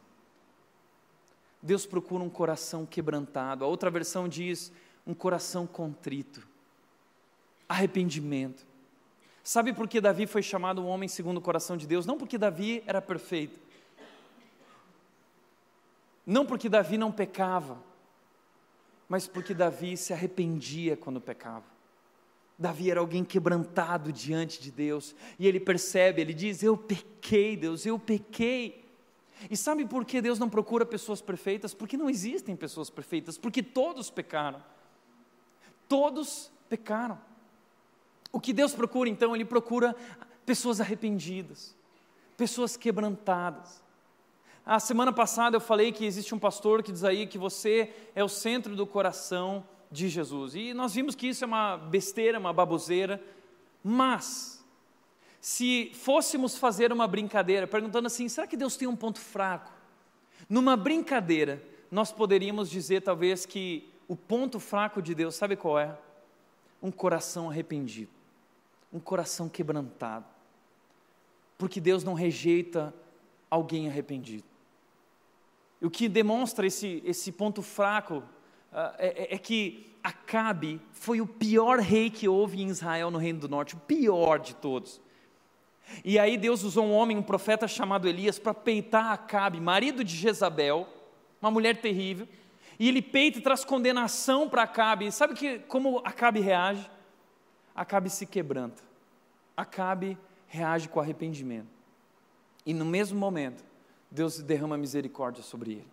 [1.62, 3.64] Deus procura um coração quebrantado.
[3.64, 4.72] A outra versão diz
[5.06, 6.48] um coração contrito.
[7.70, 8.65] arrependimento.
[9.46, 12.04] Sabe por que Davi foi chamado um homem segundo o coração de Deus?
[12.08, 13.60] Não porque Davi era perfeito,
[16.26, 17.78] não porque Davi não pecava,
[19.08, 21.64] mas porque Davi se arrependia quando pecava.
[22.58, 27.86] Davi era alguém quebrantado diante de Deus, e ele percebe, ele diz: Eu pequei, Deus,
[27.86, 28.84] eu pequei.
[29.48, 31.72] E sabe por que Deus não procura pessoas perfeitas?
[31.72, 34.64] Porque não existem pessoas perfeitas, porque todos pecaram.
[35.88, 37.35] Todos pecaram.
[38.36, 39.34] O que Deus procura então?
[39.34, 39.96] Ele procura
[40.46, 41.74] pessoas arrependidas,
[42.36, 43.82] pessoas quebrantadas.
[44.66, 48.22] A semana passada eu falei que existe um pastor que diz aí que você é
[48.22, 50.54] o centro do coração de Jesus.
[50.54, 53.24] E nós vimos que isso é uma besteira, uma baboseira,
[53.82, 54.62] mas
[55.40, 59.72] se fôssemos fazer uma brincadeira, perguntando assim: será que Deus tem um ponto fraco?
[60.50, 65.98] Numa brincadeira, nós poderíamos dizer talvez que o ponto fraco de Deus, sabe qual é?
[66.84, 68.12] Um coração arrependido,
[68.92, 70.26] um coração quebrantado.
[71.58, 72.94] Porque Deus não rejeita
[73.50, 74.44] alguém arrependido.
[75.82, 78.24] O que demonstra esse, esse ponto fraco uh,
[78.98, 83.50] é, é, que Acabe foi o pior rei que houve em Israel no Reino do
[83.50, 85.02] Norte, o pior de todos.
[86.04, 90.16] E aí Deus usou um homem, um profeta chamado Elias, para peitar Acabe, marido de
[90.16, 90.88] Jezabel,
[91.42, 92.28] uma mulher terrível,
[92.80, 95.08] e ele peita e traz condenação para Acabe.
[95.08, 96.90] E sabe que, como Acabe reage?
[97.76, 98.82] Acabe se quebranta.
[99.56, 100.18] Acabe
[100.48, 101.68] reage com arrependimento.
[102.66, 103.64] E no mesmo momento,
[104.10, 105.92] Deus derrama misericórdia sobre ele.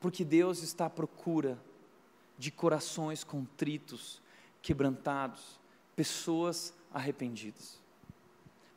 [0.00, 1.58] Porque Deus está à procura
[2.36, 4.20] de corações contritos,
[4.60, 5.58] quebrantados,
[5.94, 7.80] pessoas arrependidas.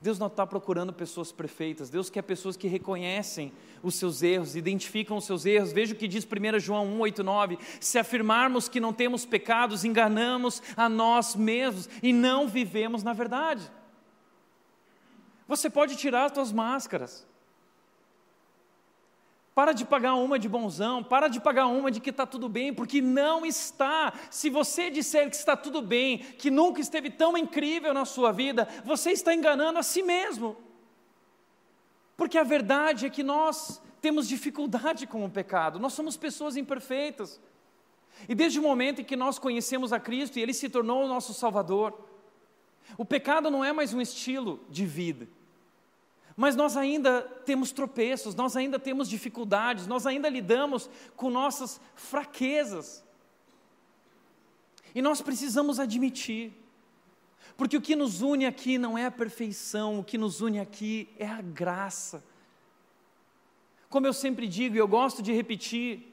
[0.02, 3.52] Deus não está procurando pessoas perfeitas, Deus quer pessoas que reconhecem
[3.84, 5.74] os seus erros, identificam os seus erros.
[5.74, 9.84] Veja o que diz 1 João 1, 8, 9: se afirmarmos que não temos pecados,
[9.84, 13.70] enganamos a nós mesmos e não vivemos na verdade.
[15.50, 17.28] Você pode tirar as suas máscaras,
[19.60, 22.74] para de pagar uma de bonzão, para de pagar uma de que está tudo bem,
[22.74, 24.14] porque não está.
[24.32, 28.70] Se você disser que está tudo bem, que nunca esteve tão incrível na sua vida,
[28.86, 30.56] você está enganando a si mesmo.
[32.16, 37.38] Porque a verdade é que nós temos dificuldade com o pecado, nós somos pessoas imperfeitas.
[38.30, 41.08] E desde o momento em que nós conhecemos a Cristo e Ele se tornou o
[41.10, 42.00] nosso Salvador,
[42.98, 45.28] o pecado não é mais um estilo de vida
[46.40, 53.04] mas nós ainda temos tropeços, nós ainda temos dificuldades, nós ainda lidamos com nossas fraquezas.
[54.96, 56.54] E nós precisamos admitir,
[57.58, 61.10] porque o que nos une aqui não é a perfeição, o que nos une aqui
[61.20, 62.24] é a graça.
[63.90, 66.08] Como eu sempre digo, e eu gosto de repetir,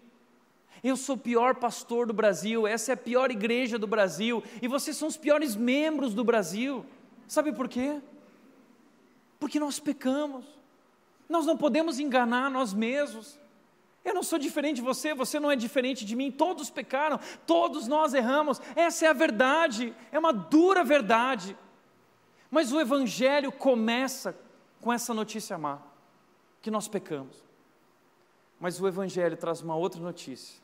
[0.83, 4.67] eu sou o pior pastor do Brasil, essa é a pior igreja do Brasil, e
[4.67, 6.85] vocês são os piores membros do Brasil.
[7.29, 8.01] Sabe por quê?
[9.39, 10.45] Porque nós pecamos.
[11.29, 13.39] Nós não podemos enganar nós mesmos.
[14.05, 17.89] Eu não sou diferente de você, você não é diferente de mim, todos pecaram, todos
[17.89, 21.59] nós erramos, essa é a verdade, é uma dura verdade.
[22.49, 24.39] Mas o Evangelho começa
[24.81, 25.81] com essa notícia má,
[26.63, 27.45] que nós pecamos.
[28.61, 30.63] Mas o Evangelho traz uma outra notícia,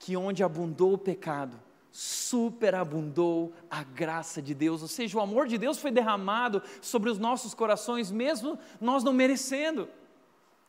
[0.00, 1.56] que onde abundou o pecado,
[1.96, 7.20] superabundou a graça de Deus, ou seja, o amor de Deus foi derramado sobre os
[7.20, 9.88] nossos corações, mesmo nós não merecendo.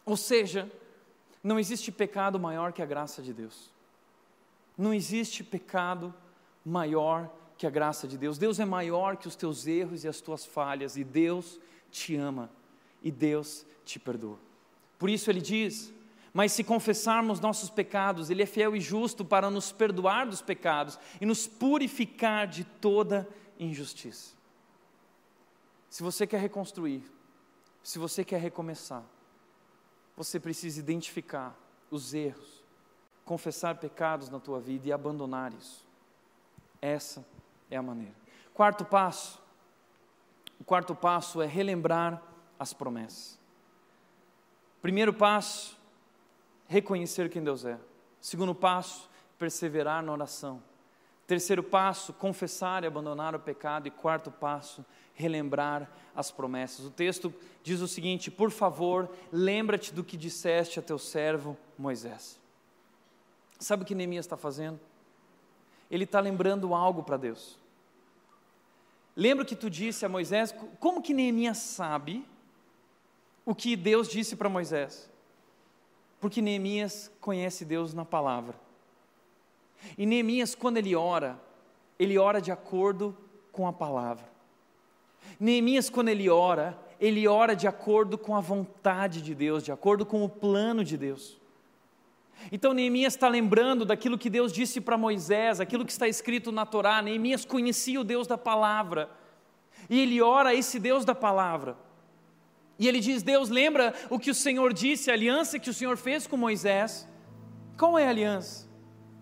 [0.06, 0.72] Ou seja,
[1.44, 3.72] não existe pecado maior que a graça de Deus.
[4.78, 6.14] Não existe pecado
[6.64, 8.38] maior que a graça de Deus.
[8.38, 11.60] Deus é maior que os teus erros e as tuas falhas, e Deus
[11.90, 12.52] te ama,
[13.02, 14.38] e Deus te perdoa.
[15.00, 15.92] Por isso ele diz:
[16.36, 21.00] mas se confessarmos nossos pecados, Ele é fiel e justo para nos perdoar dos pecados
[21.22, 23.26] e nos purificar de toda
[23.58, 24.36] injustiça.
[25.90, 27.10] Se você quer reconstruir,
[27.82, 29.06] se você quer recomeçar,
[30.18, 31.56] você precisa identificar
[31.90, 32.62] os erros,
[33.24, 35.88] confessar pecados na tua vida e abandonar isso.
[36.82, 37.26] Essa
[37.72, 38.14] é a maneira.
[38.54, 39.42] Quarto passo.
[40.60, 42.22] O quarto passo é relembrar
[42.60, 43.40] as promessas.
[44.82, 45.75] Primeiro passo,
[46.68, 47.78] reconhecer quem Deus é.
[48.20, 50.62] Segundo passo, perseverar na oração.
[51.28, 53.88] Terceiro passo, confessar e abandonar o pecado.
[53.88, 56.86] E quarto passo, relembrar as promessas.
[56.86, 62.40] O texto diz o seguinte: Por favor, lembra-te do que disseste a teu servo Moisés.
[63.60, 64.80] Sabe o que Neemias está fazendo?
[65.90, 67.58] Ele está lembrando algo para Deus.
[69.16, 70.54] Lembra que tu disse a Moisés?
[70.80, 72.28] Como que Neemias sabe
[73.46, 75.10] o que Deus disse para Moisés?
[76.20, 78.56] Porque Neemias conhece Deus na palavra.
[79.98, 81.40] E Neemias, quando ele ora,
[82.00, 83.16] ele ora de acordo
[83.52, 84.26] com a palavra.
[85.40, 90.06] Neemias, quando ele ora, ele ora de acordo com a vontade de Deus, de acordo
[90.06, 91.38] com o plano de Deus.
[92.52, 96.66] Então Neemias está lembrando daquilo que Deus disse para Moisés, aquilo que está escrito na
[96.66, 97.02] Torá.
[97.02, 99.10] Neemias conhecia o Deus da palavra.
[99.90, 101.78] E ele ora a esse Deus da palavra.
[102.78, 105.98] E ele diz: Deus, lembra o que o Senhor disse, a aliança que o Senhor
[105.98, 107.08] fez com Moisés?
[107.78, 108.68] Qual é a aliança?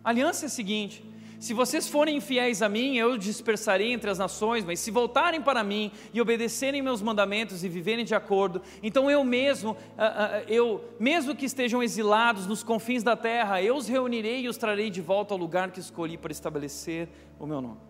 [0.03, 1.03] A aliança é a seguinte:
[1.43, 5.61] se vocês forem infiéis a mim, eu dispersarei entre as nações, mas se voltarem para
[5.61, 10.83] mim e obedecerem meus mandamentos e viverem de acordo, então eu mesmo, ah, ah, eu,
[10.97, 15.01] mesmo que estejam exilados nos confins da terra, eu os reunirei e os trarei de
[15.01, 17.81] volta ao lugar que escolhi para estabelecer o meu nome.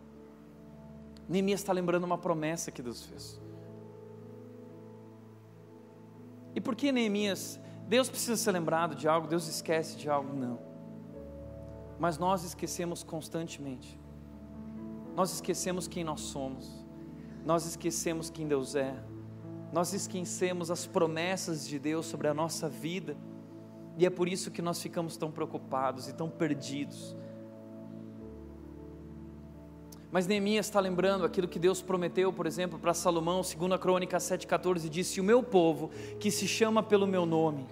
[1.29, 3.39] Neemias está lembrando uma promessa que Deus fez.
[6.55, 10.33] E por que Neemias, Deus precisa ser lembrado de algo, Deus esquece de algo?
[10.33, 10.73] Não
[12.03, 13.99] mas nós esquecemos constantemente.
[15.15, 16.85] Nós esquecemos quem nós somos,
[17.45, 18.93] nós esquecemos quem Deus é,
[19.71, 23.15] nós esquecemos as promessas de Deus sobre a nossa vida,
[23.97, 27.15] e é por isso que nós ficamos tão preocupados e tão perdidos.
[30.13, 34.15] Mas Neemias está lembrando aquilo que Deus prometeu, por exemplo, para Salomão, segundo a Crônica
[34.15, 35.89] 7,14, disse: O meu povo,
[36.19, 37.65] que se chama pelo meu nome,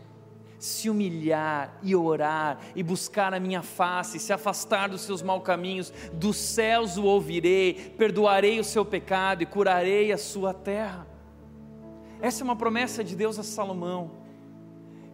[0.57, 5.93] se humilhar e orar e buscar a minha face, se afastar dos seus maus caminhos,
[6.13, 11.05] dos céus o ouvirei, perdoarei o seu pecado e curarei a sua terra.
[12.19, 14.09] Essa é uma promessa de Deus a Salomão.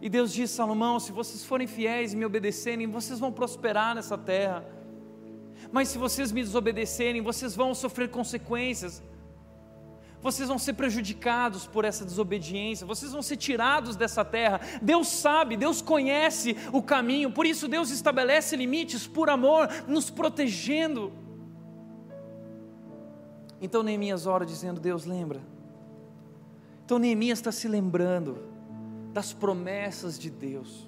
[0.00, 4.16] E Deus diz: Salomão, se vocês forem fiéis e me obedecerem, vocês vão prosperar nessa
[4.16, 4.77] terra.
[5.70, 9.02] Mas se vocês me desobedecerem, vocês vão sofrer consequências
[10.20, 14.60] vocês vão ser prejudicados por essa desobediência, vocês vão ser tirados dessa terra.
[14.82, 21.12] Deus sabe, Deus conhece o caminho, por isso Deus estabelece limites por amor, nos protegendo.
[23.60, 25.40] Então Neemias ora dizendo: Deus lembra.
[26.84, 28.48] Então Neemias está se lembrando
[29.12, 30.87] das promessas de Deus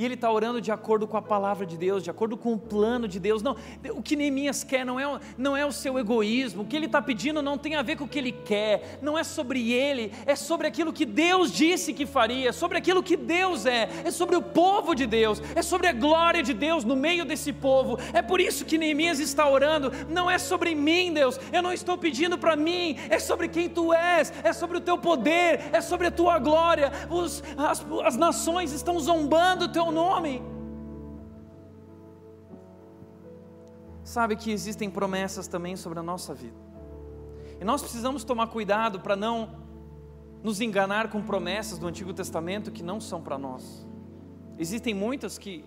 [0.00, 2.58] e ele está orando de acordo com a palavra de Deus, de acordo com o
[2.58, 3.42] plano de Deus.
[3.42, 3.54] Não,
[3.90, 7.02] o que Neemias quer não é, não é o seu egoísmo, o que ele está
[7.02, 10.34] pedindo não tem a ver com o que ele quer, não é sobre ele, é
[10.34, 14.36] sobre aquilo que Deus disse que faria, é sobre aquilo que Deus é, é sobre
[14.36, 17.98] o povo de Deus, é sobre a glória de Deus no meio desse povo.
[18.14, 21.98] É por isso que Neemias está orando, não é sobre mim, Deus, eu não estou
[21.98, 26.06] pedindo para mim, é sobre quem tu és, é sobre o teu poder, é sobre
[26.06, 26.90] a tua glória.
[27.10, 30.42] Os, as, as nações estão zombando o teu nome.
[34.02, 36.56] Sabe que existem promessas também sobre a nossa vida.
[37.60, 39.60] E nós precisamos tomar cuidado para não
[40.42, 43.86] nos enganar com promessas do Antigo Testamento que não são para nós.
[44.58, 45.64] Existem muitas que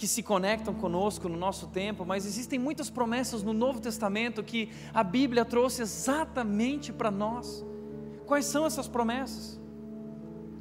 [0.00, 4.70] que se conectam conosco no nosso tempo, mas existem muitas promessas no Novo Testamento que
[4.94, 7.62] a Bíblia trouxe exatamente para nós.
[8.24, 9.59] Quais são essas promessas?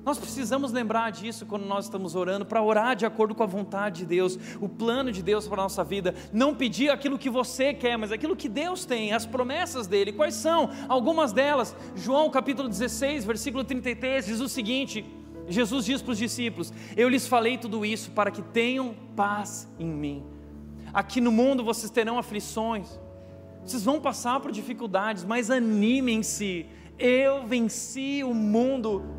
[0.10, 4.00] Nós precisamos lembrar disso quando nós estamos orando, para orar de acordo com a vontade
[4.00, 6.16] de Deus, o plano de Deus para a nossa vida.
[6.34, 10.12] Não pedir aquilo que você quer, mas aquilo que Deus tem, as promessas dele.
[10.12, 10.72] Quais são?
[10.88, 11.76] Algumas delas.
[11.96, 15.06] João capítulo 16, versículo 33 diz o seguinte:
[15.48, 19.86] Jesus diz para os discípulos: Eu lhes falei tudo isso para que tenham paz em
[19.86, 20.24] mim.
[20.92, 23.00] Aqui no mundo vocês terão aflições,
[23.64, 26.66] vocês vão passar por dificuldades, mas animem-se.
[26.98, 29.19] Eu venci o mundo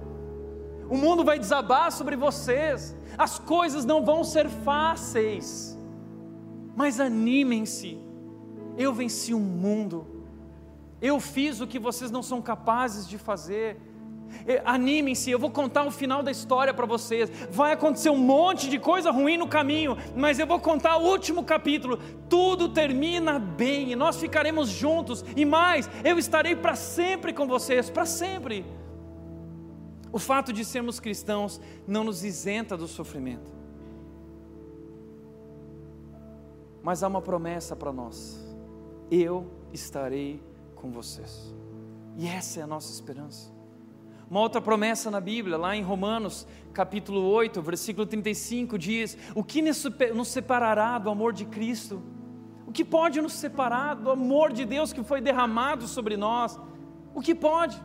[0.90, 5.78] o mundo vai desabar sobre vocês, as coisas não vão ser fáceis,
[6.74, 7.96] mas animem-se.
[8.76, 10.06] Eu venci o um mundo,
[11.00, 13.76] eu fiz o que vocês não são capazes de fazer.
[14.64, 17.30] Animem-se, eu vou contar o final da história para vocês.
[17.50, 21.44] Vai acontecer um monte de coisa ruim no caminho, mas eu vou contar o último
[21.44, 21.98] capítulo.
[22.28, 25.24] Tudo termina bem e nós ficaremos juntos.
[25.36, 28.64] E mais, eu estarei para sempre com vocês, para sempre.
[30.12, 33.52] O fato de sermos cristãos não nos isenta do sofrimento.
[36.82, 38.38] Mas há uma promessa para nós:
[39.10, 40.42] eu estarei
[40.74, 41.54] com vocês.
[42.16, 43.52] E essa é a nossa esperança.
[44.28, 49.60] Uma outra promessa na Bíblia, lá em Romanos, capítulo 8, versículo 35, diz: O que
[49.60, 52.02] nos separará do amor de Cristo?
[52.66, 56.58] O que pode nos separar do amor de Deus que foi derramado sobre nós?
[57.12, 57.82] O que pode?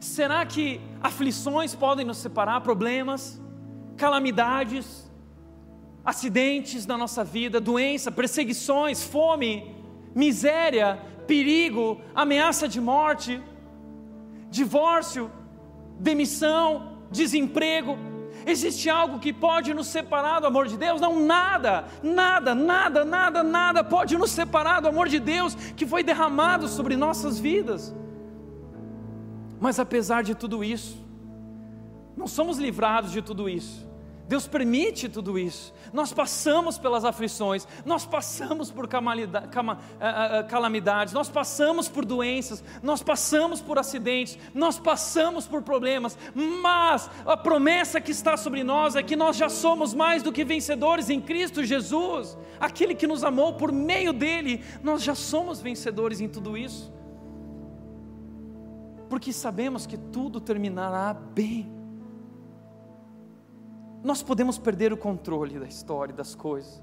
[0.00, 3.40] Será que aflições podem nos separar, problemas,
[3.96, 5.10] calamidades,
[6.04, 9.74] acidentes na nossa vida, doença, perseguições, fome,
[10.14, 13.40] miséria, perigo, ameaça de morte,
[14.50, 15.30] divórcio,
[15.98, 17.96] demissão, desemprego?
[18.44, 21.00] Existe algo que pode nos separar do amor de Deus?
[21.00, 26.02] Não, nada, nada, nada, nada, nada pode nos separar do amor de Deus que foi
[26.02, 27.94] derramado sobre nossas vidas.
[29.62, 30.98] Mas apesar de tudo isso,
[32.16, 33.88] não somos livrados de tudo isso.
[34.26, 35.72] Deus permite tudo isso.
[35.92, 38.88] Nós passamos pelas aflições, nós passamos por
[40.48, 47.36] calamidades, nós passamos por doenças, nós passamos por acidentes, nós passamos por problemas, mas a
[47.36, 51.20] promessa que está sobre nós é que nós já somos mais do que vencedores em
[51.20, 56.56] Cristo Jesus, aquele que nos amou por meio dele, nós já somos vencedores em tudo
[56.58, 56.92] isso,
[59.12, 61.70] porque sabemos que tudo terminará bem
[64.02, 66.82] nós podemos perder o controle da história, das coisas,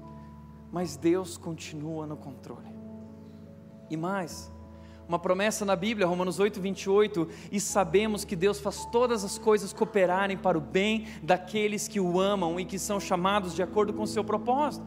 [0.70, 2.72] mas Deus continua no controle.
[3.90, 4.48] E mais,
[5.08, 9.72] uma promessa na Bíblia, Romanos 8, 28, e sabemos que Deus faz todas as coisas
[9.72, 14.04] cooperarem para o bem daqueles que o amam e que são chamados de acordo com
[14.04, 14.86] o seu propósito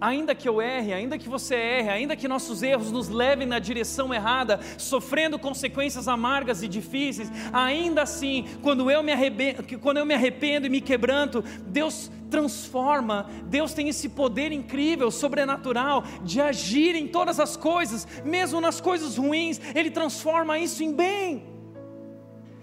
[0.00, 3.58] ainda que eu erre, ainda que você erre, ainda que nossos erros nos levem na
[3.58, 10.06] direção errada, sofrendo consequências amargas e difíceis, ainda assim, quando eu me arrependo, quando eu
[10.06, 16.94] me arrependo e me quebranto, Deus transforma, Deus tem esse poder incrível, sobrenatural, de agir
[16.94, 21.44] em todas as coisas, mesmo nas coisas ruins, Ele transforma isso em bem.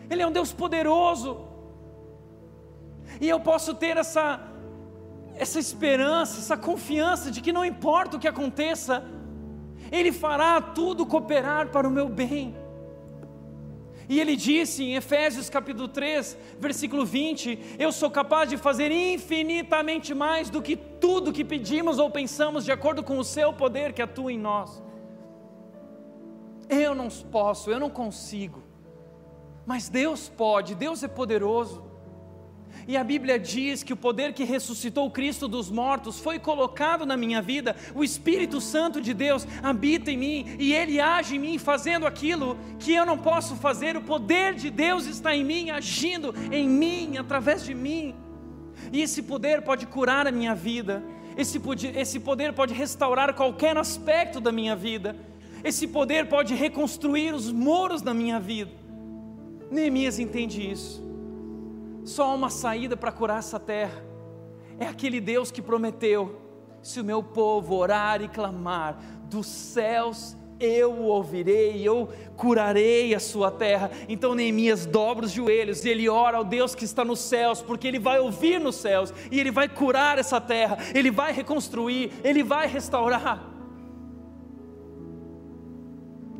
[0.09, 1.45] Ele é um Deus poderoso,
[3.19, 4.39] e eu posso ter essa
[5.39, 9.03] essa esperança, essa confiança de que não importa o que aconteça,
[9.91, 12.55] Ele fará tudo cooperar para o meu bem.
[14.09, 20.13] E ele disse em Efésios capítulo 3, versículo 20: Eu sou capaz de fazer infinitamente
[20.13, 24.01] mais do que tudo que pedimos ou pensamos, de acordo com o seu poder que
[24.01, 24.81] atua em nós.
[26.69, 28.63] Eu não posso, eu não consigo,
[29.65, 31.86] mas Deus pode, Deus é poderoso.
[32.87, 37.17] E a Bíblia diz que o poder que ressuscitou Cristo dos mortos foi colocado na
[37.17, 41.57] minha vida, o Espírito Santo de Deus habita em mim e ele age em mim
[41.57, 43.97] fazendo aquilo que eu não posso fazer.
[43.97, 48.15] O poder de Deus está em mim, agindo em mim, através de mim.
[48.93, 51.03] E esse poder pode curar a minha vida,
[51.35, 51.61] esse,
[51.93, 55.13] esse poder pode restaurar qualquer aspecto da minha vida,
[55.61, 58.71] esse poder pode reconstruir os muros da minha vida.
[59.69, 61.06] Neemias entende isso.
[62.07, 64.01] Só há uma saída para curar essa terra.
[64.79, 66.41] É aquele Deus que prometeu:
[66.81, 68.97] se o meu povo orar e clamar,
[69.29, 73.91] dos céus eu o ouvirei, eu curarei a sua terra.
[74.07, 77.87] Então Neemias dobra os joelhos e ele ora ao Deus que está nos céus, porque
[77.87, 82.41] ele vai ouvir nos céus e ele vai curar essa terra, ele vai reconstruir, ele
[82.41, 83.56] vai restaurar.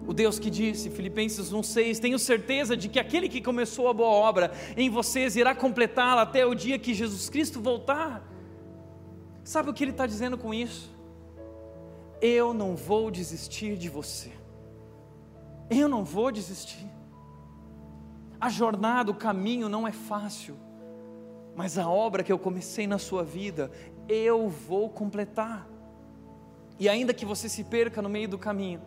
[0.07, 4.09] O Deus que disse, Filipenses 1,6: Tenho certeza de que aquele que começou a boa
[4.09, 8.25] obra em vocês irá completá-la até o dia que Jesus Cristo voltar.
[9.43, 10.95] Sabe o que ele está dizendo com isso?
[12.21, 14.31] Eu não vou desistir de você.
[15.69, 16.87] Eu não vou desistir.
[18.39, 20.55] A jornada, o caminho não é fácil,
[21.53, 23.69] mas a obra que eu comecei na sua vida,
[24.07, 25.67] eu vou completar.
[26.79, 28.81] E ainda que você se perca no meio do caminho,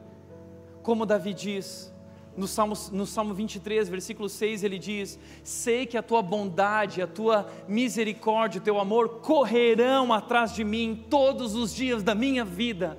[0.82, 1.92] como Davi diz,
[2.36, 7.06] no Salmo, no Salmo 23, versículo 6, ele diz: Sei que a tua bondade, a
[7.06, 12.98] tua misericórdia, o teu amor correrão atrás de mim todos os dias da minha vida.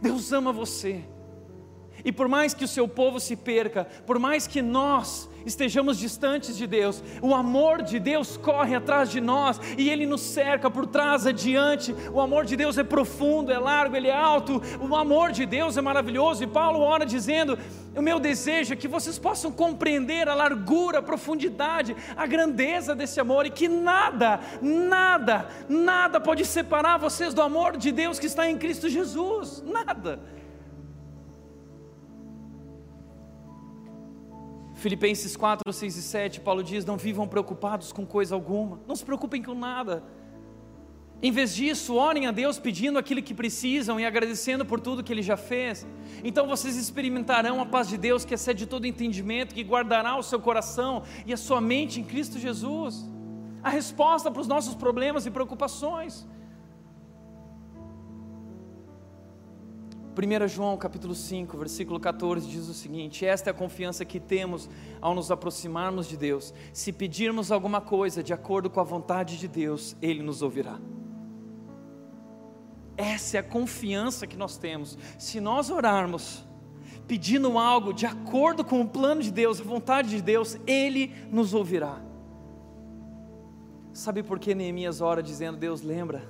[0.00, 1.04] Deus ama você.
[2.04, 6.56] E por mais que o seu povo se perca, por mais que nós estejamos distantes
[6.56, 10.86] de Deus, o amor de Deus corre atrás de nós e ele nos cerca por
[10.86, 11.94] trás, adiante.
[12.12, 14.60] O amor de Deus é profundo, é largo, ele é alto.
[14.80, 16.42] O amor de Deus é maravilhoso.
[16.42, 17.58] E Paulo ora dizendo:
[17.96, 23.20] O meu desejo é que vocês possam compreender a largura, a profundidade, a grandeza desse
[23.20, 28.50] amor e que nada, nada, nada pode separar vocês do amor de Deus que está
[28.50, 29.62] em Cristo Jesus.
[29.64, 30.20] Nada.
[34.76, 39.04] Filipenses 4, 6 e 7, Paulo diz: Não vivam preocupados com coisa alguma, não se
[39.04, 40.02] preocupem com nada.
[41.22, 45.10] Em vez disso, orem a Deus pedindo aquilo que precisam e agradecendo por tudo que
[45.10, 45.86] Ele já fez.
[46.22, 50.38] Então vocês experimentarão a paz de Deus que excede todo entendimento, que guardará o seu
[50.38, 53.08] coração e a sua mente em Cristo Jesus.
[53.62, 56.26] A resposta para os nossos problemas e preocupações.
[60.16, 64.66] 1 João capítulo 5, versículo 14 diz o seguinte: Esta é a confiança que temos
[64.98, 66.54] ao nos aproximarmos de Deus.
[66.72, 70.80] Se pedirmos alguma coisa de acordo com a vontade de Deus, Ele nos ouvirá.
[72.96, 74.96] Essa é a confiança que nós temos.
[75.18, 76.42] Se nós orarmos,
[77.06, 81.52] pedindo algo de acordo com o plano de Deus, a vontade de Deus, Ele nos
[81.52, 82.00] ouvirá.
[83.92, 86.26] Sabe por que Neemias ora dizendo: Deus, lembra?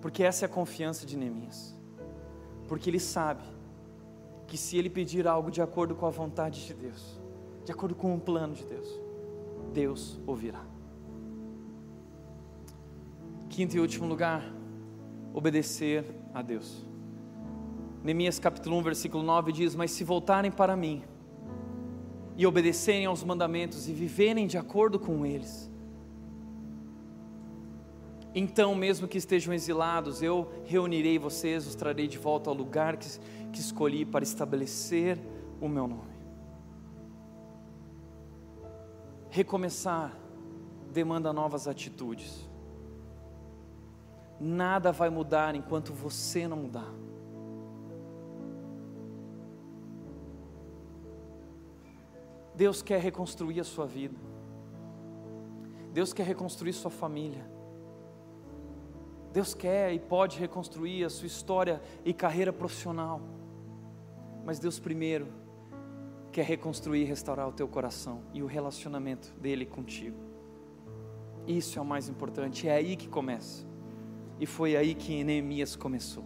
[0.00, 1.77] Porque essa é a confiança de Neemias.
[2.68, 3.42] Porque ele sabe
[4.46, 7.18] que se ele pedir algo de acordo com a vontade de Deus,
[7.64, 8.88] de acordo com o plano de Deus,
[9.72, 10.64] Deus ouvirá.
[13.48, 14.44] Quinto e último lugar,
[15.34, 16.86] obedecer a Deus.
[18.04, 21.02] Neemias capítulo 1, versículo 9 diz: Mas se voltarem para mim
[22.36, 25.70] e obedecerem aos mandamentos e viverem de acordo com eles,
[28.34, 33.08] então, mesmo que estejam exilados, eu reunirei vocês, os trarei de volta ao lugar que,
[33.52, 35.18] que escolhi para estabelecer
[35.60, 36.18] o meu nome.
[39.30, 40.16] Recomeçar
[40.92, 42.48] demanda novas atitudes.
[44.40, 46.92] Nada vai mudar enquanto você não mudar.
[52.54, 54.16] Deus quer reconstruir a sua vida.
[55.92, 57.57] Deus quer reconstruir sua família.
[59.32, 63.20] Deus quer e pode reconstruir a sua história e carreira profissional.
[64.44, 65.28] Mas Deus primeiro
[66.32, 70.16] quer reconstruir e restaurar o teu coração e o relacionamento dele contigo.
[71.46, 73.66] Isso é o mais importante, é aí que começa.
[74.38, 76.24] E foi aí que Neemias começou.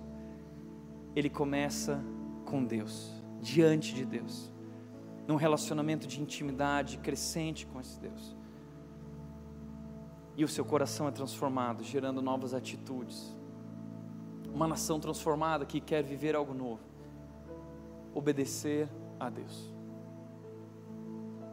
[1.14, 2.02] Ele começa
[2.44, 4.52] com Deus, diante de Deus,
[5.26, 8.36] num relacionamento de intimidade crescente com esse Deus.
[10.36, 13.36] E o seu coração é transformado, gerando novas atitudes.
[14.52, 16.80] Uma nação transformada que quer viver algo novo.
[18.14, 19.70] Obedecer a Deus.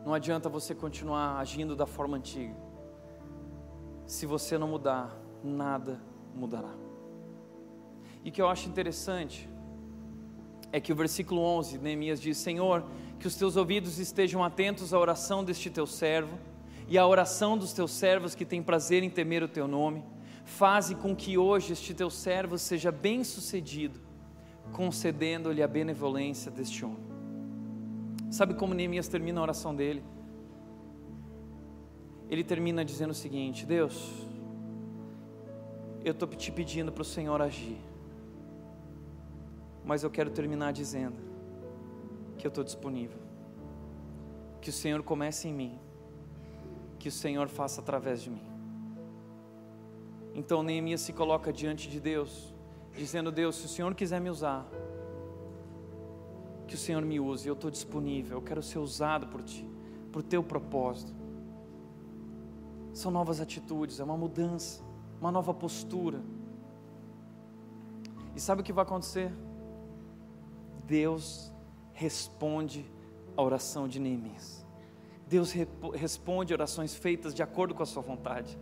[0.06, 2.56] Não adianta você continuar agindo da forma antiga.
[4.06, 6.02] Se você não mudar, nada
[6.34, 6.74] mudará.
[8.24, 9.50] E o que eu acho interessante
[10.72, 12.84] é que o versículo 11, Neemias diz: Senhor,
[13.20, 16.38] que os teus ouvidos estejam atentos à oração deste teu servo
[16.90, 20.04] e à oração dos teus servos que têm prazer em temer o teu nome.
[20.44, 24.00] Faze com que hoje este teu servo seja bem-sucedido,
[24.74, 27.08] concedendo-lhe a benevolência deste homem.
[28.32, 30.04] Sabe como Neemias termina a oração dele?
[32.28, 34.26] Ele termina dizendo o seguinte: Deus,
[36.04, 37.78] eu estou te pedindo para o Senhor agir,
[39.86, 41.18] mas eu quero terminar dizendo
[42.36, 43.20] que eu estou disponível,
[44.60, 45.80] que o Senhor comece em mim,
[47.00, 48.46] que o Senhor faça através de mim.
[50.36, 52.54] Então Neemias se coloca diante de Deus,
[52.96, 54.68] dizendo: Deus, se o Senhor quiser me usar,
[56.68, 59.68] que o Senhor me use, eu estou disponível, eu quero ser usado por Ti,
[60.12, 61.14] por Teu propósito.
[62.94, 64.88] São novas atitudes, é uma mudança
[65.20, 66.22] uma nova postura.
[68.36, 69.32] E sabe o que vai acontecer?
[70.86, 71.52] Deus
[71.94, 72.86] responde
[73.36, 74.66] a oração de Neemias.
[75.30, 75.54] Deus
[75.94, 78.58] responde orações feitas de acordo com a sua vontade.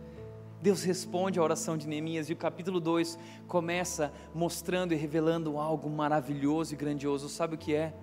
[0.60, 5.88] Deus responde a oração de Neemias e o capítulo 2 começa mostrando e revelando algo
[5.88, 7.28] maravilhoso e grandioso.
[7.28, 7.94] Sabe o que é?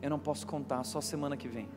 [0.00, 1.68] Eu não posso contar, só semana que vem.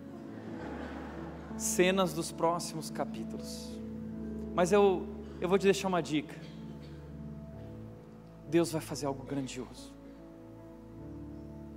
[1.58, 3.78] Cenas dos próximos capítulos.
[4.56, 5.06] Mas eu
[5.42, 6.40] eu vou te deixar uma dica.
[8.50, 9.94] Deus vai fazer algo grandioso.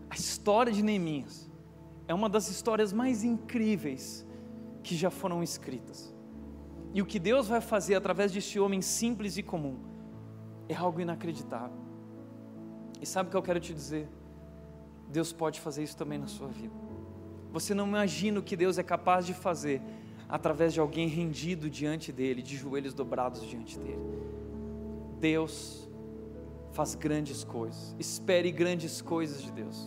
[0.08, 1.50] A história de Neemias
[2.06, 4.25] é uma das histórias mais incríveis
[4.86, 6.14] que já foram escritas.
[6.94, 9.80] E o que Deus vai fazer através desse homem simples e comum
[10.68, 11.76] é algo inacreditável.
[13.00, 14.08] E sabe o que eu quero te dizer?
[15.08, 16.74] Deus pode fazer isso também na sua vida.
[17.52, 19.82] Você não imagina o que Deus é capaz de fazer
[20.28, 24.06] através de alguém rendido diante dele, de joelhos dobrados diante dele.
[25.18, 25.90] Deus
[26.70, 27.96] faz grandes coisas.
[27.98, 29.84] Espere grandes coisas de Deus.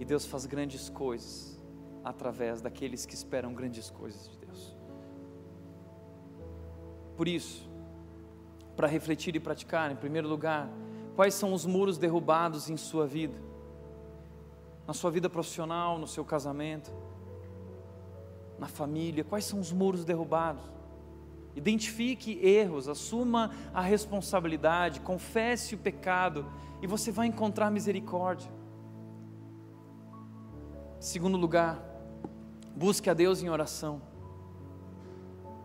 [0.00, 1.51] E Deus faz grandes coisas
[2.04, 4.76] através daqueles que esperam grandes coisas de Deus.
[7.16, 7.70] Por isso,
[8.76, 10.68] para refletir e praticar, em primeiro lugar,
[11.14, 13.38] quais são os muros derrubados em sua vida?
[14.86, 16.92] Na sua vida profissional, no seu casamento,
[18.58, 20.64] na família, quais são os muros derrubados.
[21.54, 26.46] Identifique erros, assuma a responsabilidade, confesse o pecado
[26.80, 28.50] e você vai encontrar misericórdia.
[30.98, 31.91] Segundo lugar,
[32.76, 34.02] busque a Deus em oração.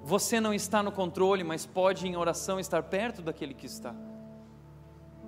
[0.03, 3.93] Você não está no controle, mas pode em oração estar perto daquele que está.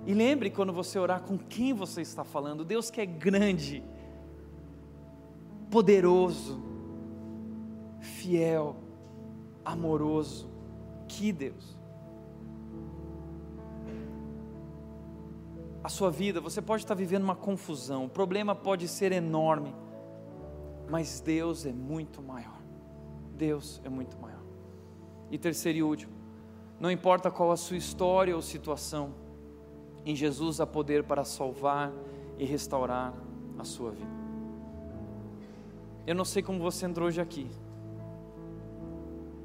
[0.06, 2.64] E lembre quando você orar com quem você está falando.
[2.64, 3.84] Deus que é grande,
[5.70, 6.60] poderoso,
[8.00, 8.76] fiel,
[9.64, 10.48] amoroso.
[11.06, 11.76] Que Deus.
[15.82, 19.74] A sua vida, você pode estar vivendo uma confusão, o problema pode ser enorme,
[20.90, 22.58] mas Deus é muito maior.
[23.36, 24.42] Deus é muito maior.
[25.30, 26.12] E terceiro e último,
[26.80, 29.14] não importa qual a sua história ou situação,
[30.04, 31.92] em Jesus há poder para salvar
[32.38, 33.14] e restaurar
[33.58, 34.20] a sua vida.
[36.06, 37.46] Eu não sei como você entrou hoje aqui.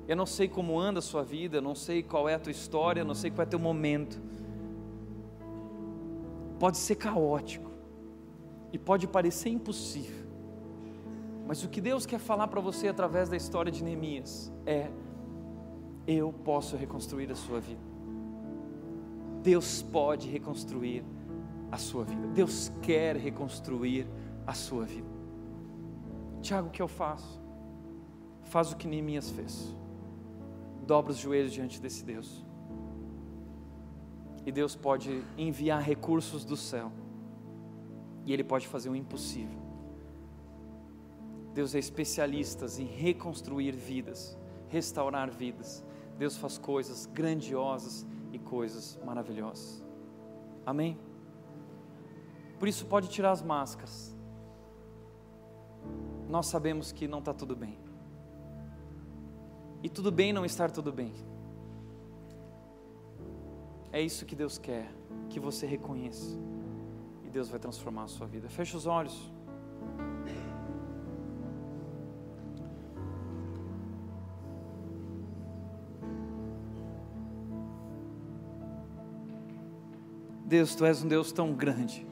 [0.07, 3.03] Eu não sei como anda a sua vida, não sei qual é a tua história,
[3.03, 4.19] não sei qual é o teu momento.
[6.59, 7.69] Pode ser caótico
[8.71, 10.24] e pode parecer impossível.
[11.47, 14.89] Mas o que Deus quer falar para você através da história de Neemias é:
[16.07, 17.81] eu posso reconstruir a sua vida.
[19.43, 21.03] Deus pode reconstruir
[21.71, 22.27] a sua vida.
[22.27, 24.07] Deus quer reconstruir
[24.45, 25.07] a sua vida.
[26.41, 27.41] Tiago, o que eu faço?
[28.43, 29.75] Faz o que Neemias fez.
[30.85, 32.43] Dobra os joelhos diante desse Deus.
[34.45, 36.91] E Deus pode enviar recursos do céu.
[38.25, 39.64] E Ele pode fazer o impossível.
[41.55, 44.37] Deus é especialista em reconstruir vidas,
[44.67, 45.81] restaurar vidas.
[46.17, 49.81] Deus faz coisas grandiosas e coisas maravilhosas.
[50.65, 50.99] Amém?
[52.59, 54.13] Por isso, pode tirar as máscaras.
[56.27, 57.79] Nós sabemos que não está tudo bem.
[59.81, 61.13] E tudo bem não estar tudo bem.
[63.93, 64.91] É isso que Deus quer,
[65.29, 66.37] que você reconheça.
[67.23, 68.49] E Deus vai transformar a sua vida.
[68.49, 69.31] Feche os olhos.
[80.45, 82.05] Deus, tu és um Deus tão grande.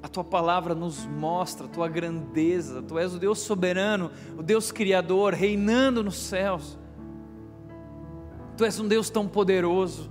[0.00, 2.80] A tua palavra nos mostra a tua grandeza.
[2.82, 6.78] Tu és o Deus soberano, o Deus criador, reinando nos céus.
[8.56, 10.10] Tu és um Deus tão poderoso.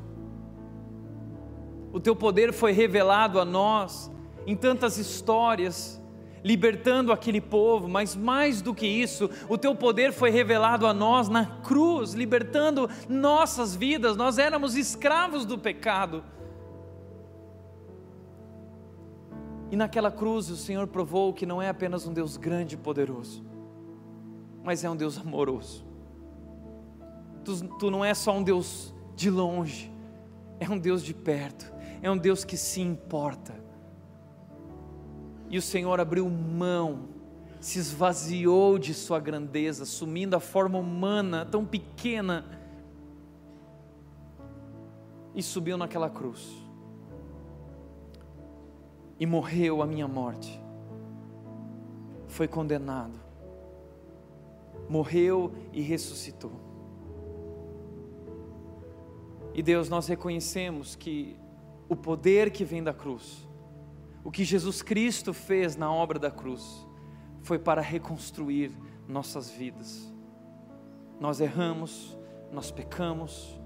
[1.93, 4.11] O teu poder foi revelado a nós
[4.45, 6.00] em tantas histórias
[6.43, 11.29] libertando aquele povo, mas mais do que isso, o teu poder foi revelado a nós
[11.29, 14.17] na cruz, libertando nossas vidas.
[14.17, 16.23] Nós éramos escravos do pecado.
[19.69, 23.43] E naquela cruz o Senhor provou que não é apenas um Deus grande e poderoso,
[24.63, 25.85] mas é um Deus amoroso.
[27.45, 29.91] Tu, tu não é só um Deus de longe,
[30.59, 31.71] é um Deus de perto,
[32.01, 33.60] é um Deus que se importa
[35.51, 37.09] e o Senhor abriu mão,
[37.59, 42.45] se esvaziou de sua grandeza, assumindo a forma humana tão pequena,
[45.35, 46.49] e subiu naquela cruz,
[49.19, 50.57] e morreu a minha morte,
[52.27, 53.19] foi condenado,
[54.89, 56.53] morreu e ressuscitou.
[59.53, 61.35] E Deus, nós reconhecemos que
[61.89, 63.50] o poder que vem da cruz,
[64.23, 66.87] o que Jesus Cristo fez na obra da cruz
[67.41, 68.71] foi para reconstruir
[69.07, 70.13] nossas vidas.
[71.19, 72.17] Nós erramos,
[72.51, 73.59] nós pecamos,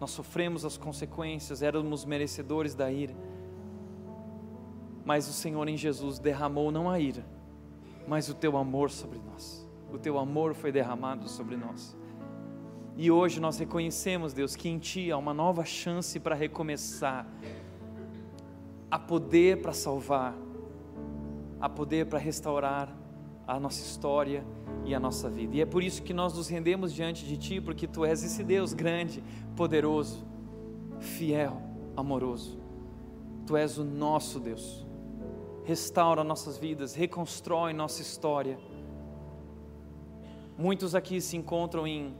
[0.00, 3.14] nós sofremos as consequências, éramos merecedores da ira.
[5.04, 7.24] Mas o Senhor em Jesus derramou não a ira,
[8.08, 9.66] mas o teu amor sobre nós.
[9.92, 11.96] O teu amor foi derramado sobre nós.
[12.96, 17.26] E hoje nós reconhecemos, Deus, que em Ti há uma nova chance para recomeçar,
[18.90, 20.34] há poder para salvar,
[21.60, 22.96] há poder para restaurar
[23.46, 24.44] a nossa história
[24.84, 25.56] e a nossa vida.
[25.56, 28.42] E é por isso que nós nos rendemos diante de Ti, porque Tu és esse
[28.42, 29.22] Deus grande,
[29.56, 30.24] poderoso,
[30.98, 31.60] fiel,
[31.96, 32.58] amoroso.
[33.46, 34.84] Tu és o nosso Deus.
[35.64, 38.58] Restaura nossas vidas, reconstrói nossa história.
[40.56, 42.14] Muitos aqui se encontram em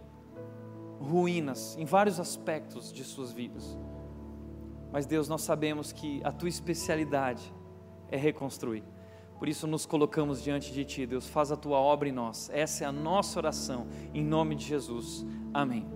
[1.00, 3.76] ruínas, em vários aspectos de suas vidas
[4.96, 7.52] mas Deus, nós sabemos que a tua especialidade
[8.10, 8.82] é reconstruir.
[9.38, 12.48] Por isso nos colocamos diante de ti, Deus, faz a tua obra em nós.
[12.50, 15.26] Essa é a nossa oração, em nome de Jesus.
[15.52, 15.86] Amém.